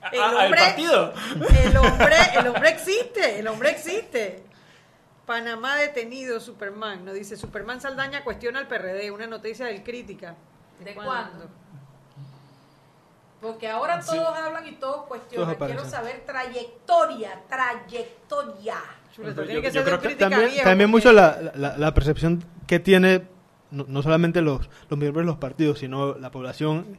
[0.03, 1.13] Ah, ah, ¿al partido?
[1.65, 4.45] El hombre, el hombre existe, el hombre existe.
[5.27, 7.05] Panamá detenido, Superman.
[7.05, 10.35] Nos dice Superman Saldaña cuestiona al PRD, una noticia del crítica.
[10.83, 11.49] ¿De cuándo?
[13.41, 15.55] Porque ahora todos hablan y todos cuestionan.
[15.57, 18.77] Todos Quiero saber trayectoria, trayectoria.
[19.15, 21.95] Chuleta, Yo- tiene que yo ser creo que crítica también, también mucho la, la- la
[21.95, 23.23] percepción que tiene
[23.71, 26.99] no, no solamente los, los miembros de los partidos, sino la población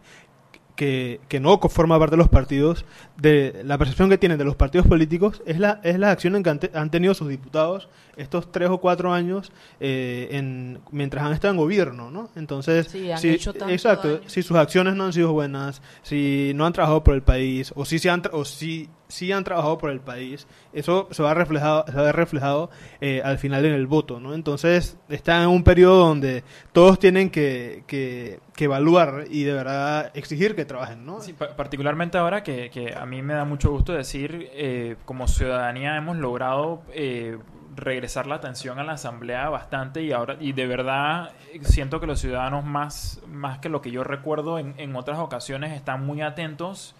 [0.75, 2.85] que, que no forma parte de los partidos,
[3.17, 6.49] de la percepción que tienen de los partidos políticos es la, es la acción que
[6.49, 11.33] han, te- han tenido sus diputados estos tres o cuatro años eh, en, mientras han
[11.33, 12.29] estado en gobierno, ¿no?
[12.35, 13.29] Entonces, Sí, si-
[13.73, 14.21] exacto, daño.
[14.29, 17.85] si sus acciones no han sido buenas, si no han trabajado por el país, o
[17.85, 21.85] si, se han, o si, si han trabajado por el país, eso se va reflejado,
[21.87, 22.69] se va reflejado
[23.01, 24.33] eh, al final en el voto, ¿no?
[24.33, 30.11] Entonces, están en un periodo donde todos tienen que, que, que evaluar y de verdad
[30.15, 31.21] exigir que trabajen, ¿no?
[31.21, 35.27] Sí, pa- particularmente ahora que, que a mí me da mucho gusto decir, eh, como
[35.27, 37.37] ciudadanía hemos logrado eh,
[37.75, 42.05] regresar la atención a la asamblea bastante y ahora y de verdad eh, siento que
[42.07, 46.21] los ciudadanos más más que lo que yo recuerdo en, en otras ocasiones están muy
[46.21, 46.95] atentos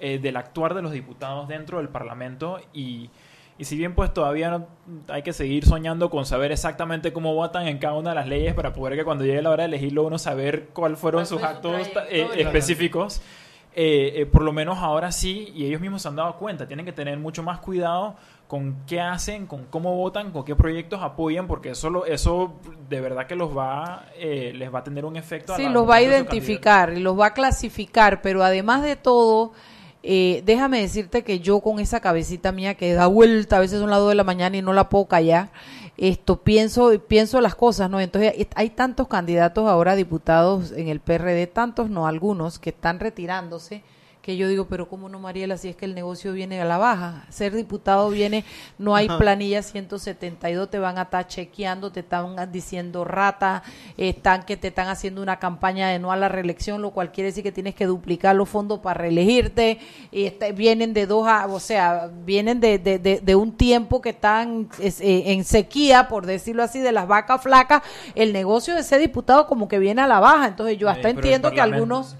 [0.00, 3.10] eh, del actuar de los diputados dentro del Parlamento y,
[3.58, 4.66] y si bien pues todavía no-
[5.08, 8.54] hay que seguir soñando con saber exactamente cómo votan en cada una de las leyes
[8.54, 11.42] para poder que cuando llegue la hora de elegirlo uno saber cuáles fueron ¿Cuál sus
[11.42, 13.22] actos eh, específicos.
[13.78, 16.86] Eh, eh, por lo menos ahora sí, y ellos mismos se han dado cuenta, tienen
[16.86, 18.16] que tener mucho más cuidado
[18.48, 22.54] con qué hacen, con cómo votan, con qué proyectos apoyan, porque eso, lo- eso
[22.88, 25.54] de verdad que los va, eh, les va a tener un efecto.
[25.56, 29.52] Sí, la- los va a identificar y los va a clasificar, pero además de todo,
[30.08, 33.90] eh, déjame decirte que yo con esa cabecita mía que da vuelta, a veces son
[33.90, 35.50] las 2 de la mañana y no la puedo callar,
[35.96, 38.00] esto pienso pienso las cosas, ¿no?
[38.00, 43.00] Entonces hay tantos candidatos ahora a diputados en el PRD, tantos no, algunos que están
[43.00, 43.82] retirándose
[44.26, 46.78] que yo digo, pero ¿cómo no, Mariela, si es que el negocio viene a la
[46.78, 47.24] baja?
[47.28, 48.44] Ser diputado viene,
[48.76, 53.62] no hay planilla 172, te van a estar chequeando, te están diciendo rata,
[53.96, 57.28] están que te están haciendo una campaña de no a la reelección, lo cual quiere
[57.28, 59.78] decir que tienes que duplicar los fondos para reelegirte,
[60.10, 64.00] y este, vienen de dos, a- o sea, vienen de, de, de, de un tiempo
[64.02, 67.82] que están es, eh, en sequía, por decirlo así, de las vacas flacas,
[68.16, 71.48] el negocio de ser diputado como que viene a la baja, entonces yo hasta entiendo
[71.54, 72.16] que algunos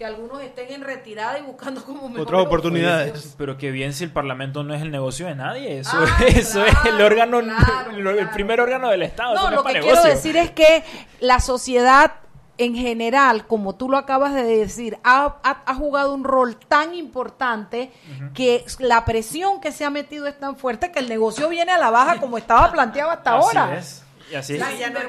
[0.00, 3.34] que algunos estén en retirada y buscando como mejores Otras oportunidades.
[3.36, 6.64] Pero que bien si el Parlamento no es el negocio de nadie, eso, Ah, eso
[6.64, 8.30] es el órgano, claro, el claro.
[8.32, 9.34] primer órgano del Estado.
[9.34, 10.82] No, no lo es que quiero decir es que
[11.20, 12.12] la sociedad
[12.56, 16.94] en general, como tú lo acabas de decir, ha, ha- ha jugado un rol tan
[16.94, 17.90] importante
[18.32, 21.78] que la presión que se ha metido es tan fuerte que el negocio viene a
[21.78, 23.78] la baja como estaba planteado hasta Así ahora.
[23.78, 24.02] es.
[24.30, 24.60] Y así es.
[24.60, 25.00] La ya no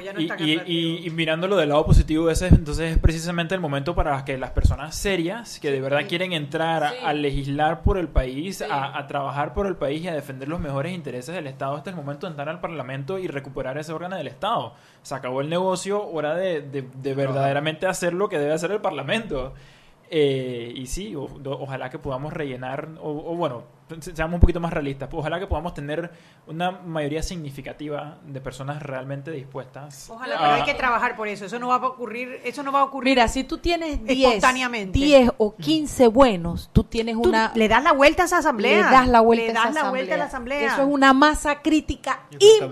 [0.00, 0.62] ya no Y, tan y- atractivo.
[0.66, 4.38] y- y mirándolo del lado positivo, ese es, entonces es precisamente el momento para que
[4.38, 6.96] las personas serias, que de verdad quieren entrar a, Sí.
[7.04, 8.64] a legislar por el país, Sí.
[8.70, 11.90] a, a trabajar por el país y a defender los mejores intereses del Estado, este
[11.90, 14.74] es el momento de entrar al Parlamento y recuperar ese órgano del Estado.
[15.02, 18.80] Se acabó el negocio, hora de, de- de verdaderamente hacer lo que debe hacer el
[18.80, 19.52] Parlamento.
[20.10, 23.64] Eh, y sí, o- o- ojalá que podamos rellenar, o, o bueno,
[24.00, 26.10] seamos un poquito más realistas, pues ojalá que podamos tener
[26.46, 30.08] una mayoría significativa de personas realmente dispuestas.
[30.10, 31.44] Ojalá, a- pero hay que trabajar por eso.
[31.46, 33.10] Eso no va a ocurrir, eso no va a ocurrir.
[33.12, 34.98] Mira, si tú tienes 10, Espontáneamente.
[34.98, 38.76] 10 o 15 buenos, tú tienes Tú una le das la vuelta a esa asamblea.
[38.76, 40.72] Le das la vuelta, Le a esa la vuelta a la asamblea.
[40.74, 42.20] Eso es una masa crítica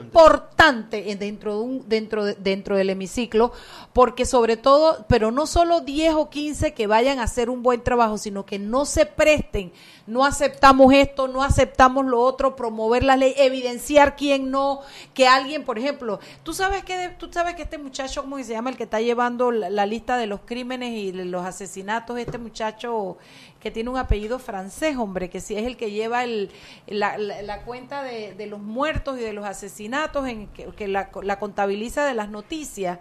[0.09, 3.53] importante en- dentro de un, dentro de- dentro del hemiciclo,
[3.93, 7.83] porque sobre todo, pero no solo 10 o 15 que vayan a hacer un buen
[7.83, 9.73] trabajo, sino que no se presten,
[10.09, 14.81] no aceptamos esto, no aceptamos lo otro, promover la ley, evidenciar quién no,
[15.13, 18.45] que alguien, por ejemplo, tú sabes que de- tú sabes que este muchacho, ¿cómo que
[18.45, 18.71] se llama?
[18.71, 22.39] El que está llevando la, la lista de los crímenes y de los asesinatos, este
[22.39, 23.19] muchacho
[23.61, 26.51] que tiene un apellido francés, hombre, que sí es el que lleva el,
[26.87, 30.89] la, la- la cuenta de, de los muertos y de los asesinatos, en que, que
[30.89, 32.99] la, la contabiliza de las noticias.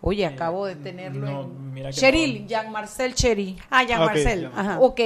[0.00, 1.74] Oye, acabo de tenerlo no, en...
[1.74, 2.48] mira que Cheryl, no.
[2.48, 3.58] Jean-Marcel Cheryl.
[3.68, 4.50] Ah, Ok, Marcel.
[4.54, 4.78] Ajá.
[4.80, 5.00] Ok,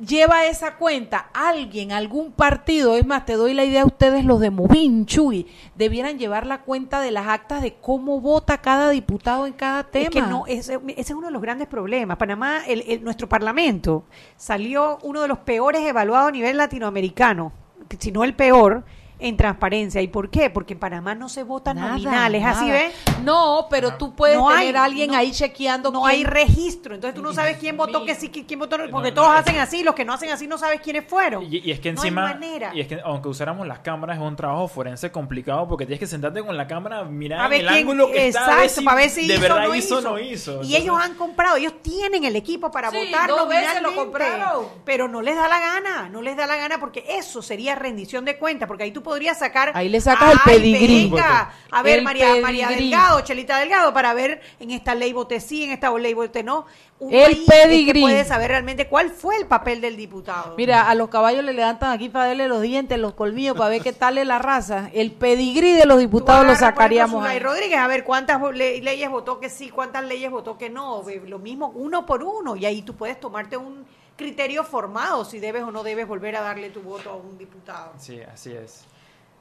[0.00, 4.40] lleva esa cuenta alguien, algún partido, es más, te doy la idea a ustedes, los
[4.40, 9.46] de Movin, Chuy, debieran llevar la cuenta de las actas de cómo vota cada diputado
[9.46, 10.04] en cada tema.
[10.06, 12.16] Es que no, ese, ese es uno de los grandes problemas.
[12.16, 14.04] Panamá, el, el- nuestro parlamento
[14.36, 17.52] salió uno de los peores evaluados a nivel latinoamericano,
[17.98, 18.84] si no el peor,
[19.18, 20.02] en transparencia.
[20.02, 20.50] ¿Y por qué?
[20.50, 22.70] Porque en Panamá no se vota Nada, nominal, ¿es así.
[22.70, 22.92] ¿ves?
[23.22, 25.90] No, pero tú puedes No hay, tener a alguien no- ahí chequeando.
[25.90, 28.90] No quién- hay registro, entonces tú no sabes quién votó que sí, quién votó no,
[28.90, 31.44] porque no, todos no, hacen así, los que no hacen así no sabes quiénes fueron.
[31.44, 32.70] Y, y es que No hay encima, manera.
[32.74, 36.06] y es que aunque usáramos las cámaras es un trabajo forense complicado porque tienes que
[36.06, 38.64] sentarte con la cámara, mirar a en ver el quién, ángulo que está, a ver
[38.64, 40.10] exacto, si para ver si de hizo verdad o no hizo o hizo.
[40.10, 40.50] no hizo.
[40.50, 43.94] Y Entonces- ellos han comprado, ellos tienen el equipo para Sí, votar dos veces lo
[43.94, 44.66] compraron.
[44.84, 48.24] pero no les da la gana, no les da la gana porque eso sería rendición
[48.24, 51.08] de cuentas, porque ahí tú podrías sacar Ahí le sacas el pedigrí.
[51.10, 52.90] venga, a ver El María, María pedigrí.
[52.90, 56.66] Delgado, Chelita Delgado, para ver en esta ley voté sí, en esta ley voté no.
[56.98, 58.00] Uno El es que pedigrí.
[58.00, 60.54] puede saber realmente cuál fue el papel del diputado.
[60.56, 63.82] Mira, a los caballos le levantan aquí para verle los dientes, los colmillos, para ver
[63.82, 64.88] qué tal es la raza.
[64.94, 67.22] El pedigrí de los diputados lo sacaríamos.
[67.40, 71.02] Rodríguez, a ver cuántas le- leyes votó que sí, cuántas leyes votó que no.
[71.26, 72.56] Lo mismo, uno por uno.
[72.56, 73.84] Y ahí tú puedes tomarte un
[74.16, 77.92] criterio formado si debes o no debes volver a darle tu voto a un diputado.
[77.98, 78.84] Sí, así es.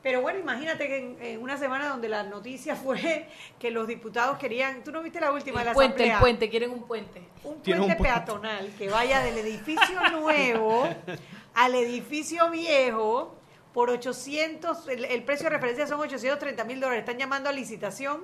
[0.03, 3.27] Pero bueno, imagínate que en, en una semana donde la noticia fue
[3.57, 4.83] que los diputados querían.
[4.83, 6.15] ¿Tú no viste la última de El la puente, asamblea?
[6.15, 7.21] el puente, quieren un puente.
[7.43, 8.03] un Tiene puente un puente.
[8.03, 10.87] peatonal que vaya del edificio nuevo
[11.55, 13.35] al edificio viejo
[13.73, 16.99] por 800, el, el precio de referencia son 830 mil dólares.
[17.03, 18.23] Están llamando a licitación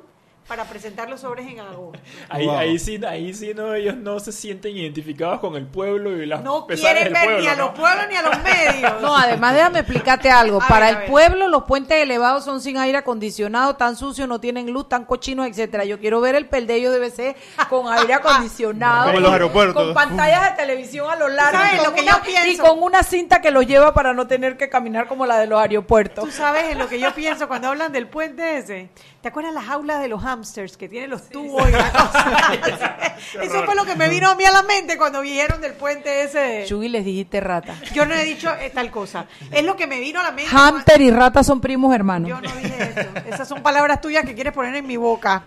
[0.50, 1.98] para presentar los sobres en agosto.
[2.30, 2.58] Ahí, Wow.
[2.58, 6.44] ahí sí, ahí sí no, ellos no se sienten identificados con el pueblo y las
[6.44, 7.66] No quieren ver pueblo, ni a ¿no?
[7.68, 9.02] los pueblos ni a los medios.
[9.02, 10.62] No, además déjame explicarte algo.
[10.62, 11.10] A Para ver, el ver.
[11.10, 15.48] pueblo los puentes elevados son sin aire acondicionado, tan sucios, no tienen luz, tan cochinos,
[15.48, 15.86] etcétera.
[15.86, 17.36] Yo quiero ver el peldello de BC
[17.70, 19.84] con aire acondicionado, Como en los aeropuertos.
[19.84, 22.50] con pantallas de televisión a lo largo ¿Sabes y lo con, que una, yo pienso?
[22.52, 25.46] y con una cinta que los lleva para no tener que caminar como la de
[25.48, 26.26] los aeropuertos.
[26.26, 28.90] Tú sabes en lo que yo pienso cuando hablan del puente ese.
[29.22, 33.18] ¿Te acuerdas las jaulas de los hamsters que tienen los tubos y la cosa?
[33.42, 36.24] Eso fue lo que me vino a mí a la mente cuando vieron del puente
[36.24, 36.66] ese.
[36.68, 37.76] Chugui les dijiste rata.
[37.94, 39.26] Yo no he dicho eh, tal cosa.
[39.52, 40.50] Es lo que me vino a la mente.
[40.52, 42.30] Hamster y rata son primos hermanos.
[42.30, 43.10] Yo no dije eso.
[43.28, 45.44] Esas son palabras tuyas que quieres poner en mi boca.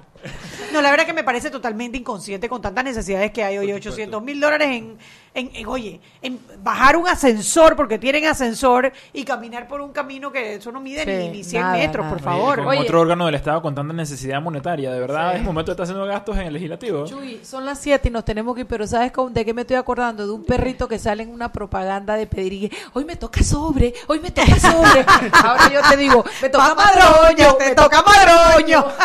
[0.73, 3.73] No, la verdad que me parece totalmente inconsciente con tantas necesidades que hay hoy.
[3.73, 4.97] 800 mil dólares en,
[5.35, 10.33] en, en, oye, en bajar un ascensor porque tienen ascensor y caminar por un camino
[10.33, 12.17] que eso no mide ni, Sí, ni 100 nada, metros, nada.
[12.17, 12.61] por Oye, favor.
[12.61, 12.79] Oye.
[12.81, 16.07] otro órgano del Estado con tanta necesidad monetaria, de verdad, es momento de estar haciendo
[16.07, 17.07] gastos en el legislativo.
[17.07, 19.63] Chuy, son las 7 y nos tenemos que ir, pero ¿sabes con- de qué me
[19.63, 20.27] estoy acordando?
[20.27, 23.93] De un perrito que sale en una propaganda de pedir y hoy me toca sobre,
[24.07, 25.05] hoy me toca sobre.
[25.45, 28.85] Ahora yo te digo, me toca madroño, te me toca madroño.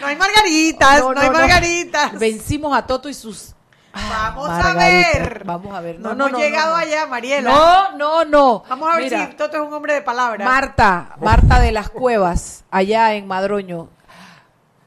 [0.00, 2.18] no hay margaritas, no, hay margaritas.
[2.18, 3.54] Vencimos a Toto y sus...
[3.92, 5.42] Vamos a ver.
[5.44, 5.98] Vamos a ver.
[5.98, 7.50] No, No, no, hemos no, llegado allá, Mariela.
[7.50, 8.62] No, no, no.
[8.68, 10.44] Vamos a ver Mira, si Toto es un hombre de palabra.
[10.44, 13.88] Marta, Marta de las Cuevas, allá en Madroño.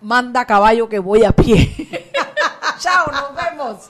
[0.01, 2.11] Manda caballo que voy a pie.
[2.79, 3.89] Chao, nos vemos.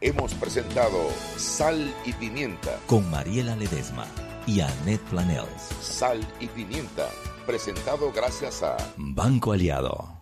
[0.00, 2.70] Hemos presentado Sal y Pimienta.
[2.86, 4.06] Con Mariela Ledesma
[4.46, 5.74] y Annette Planels.
[5.82, 7.08] Sal y Pimienta.
[7.46, 10.19] Presentado gracias a Banco Aliado.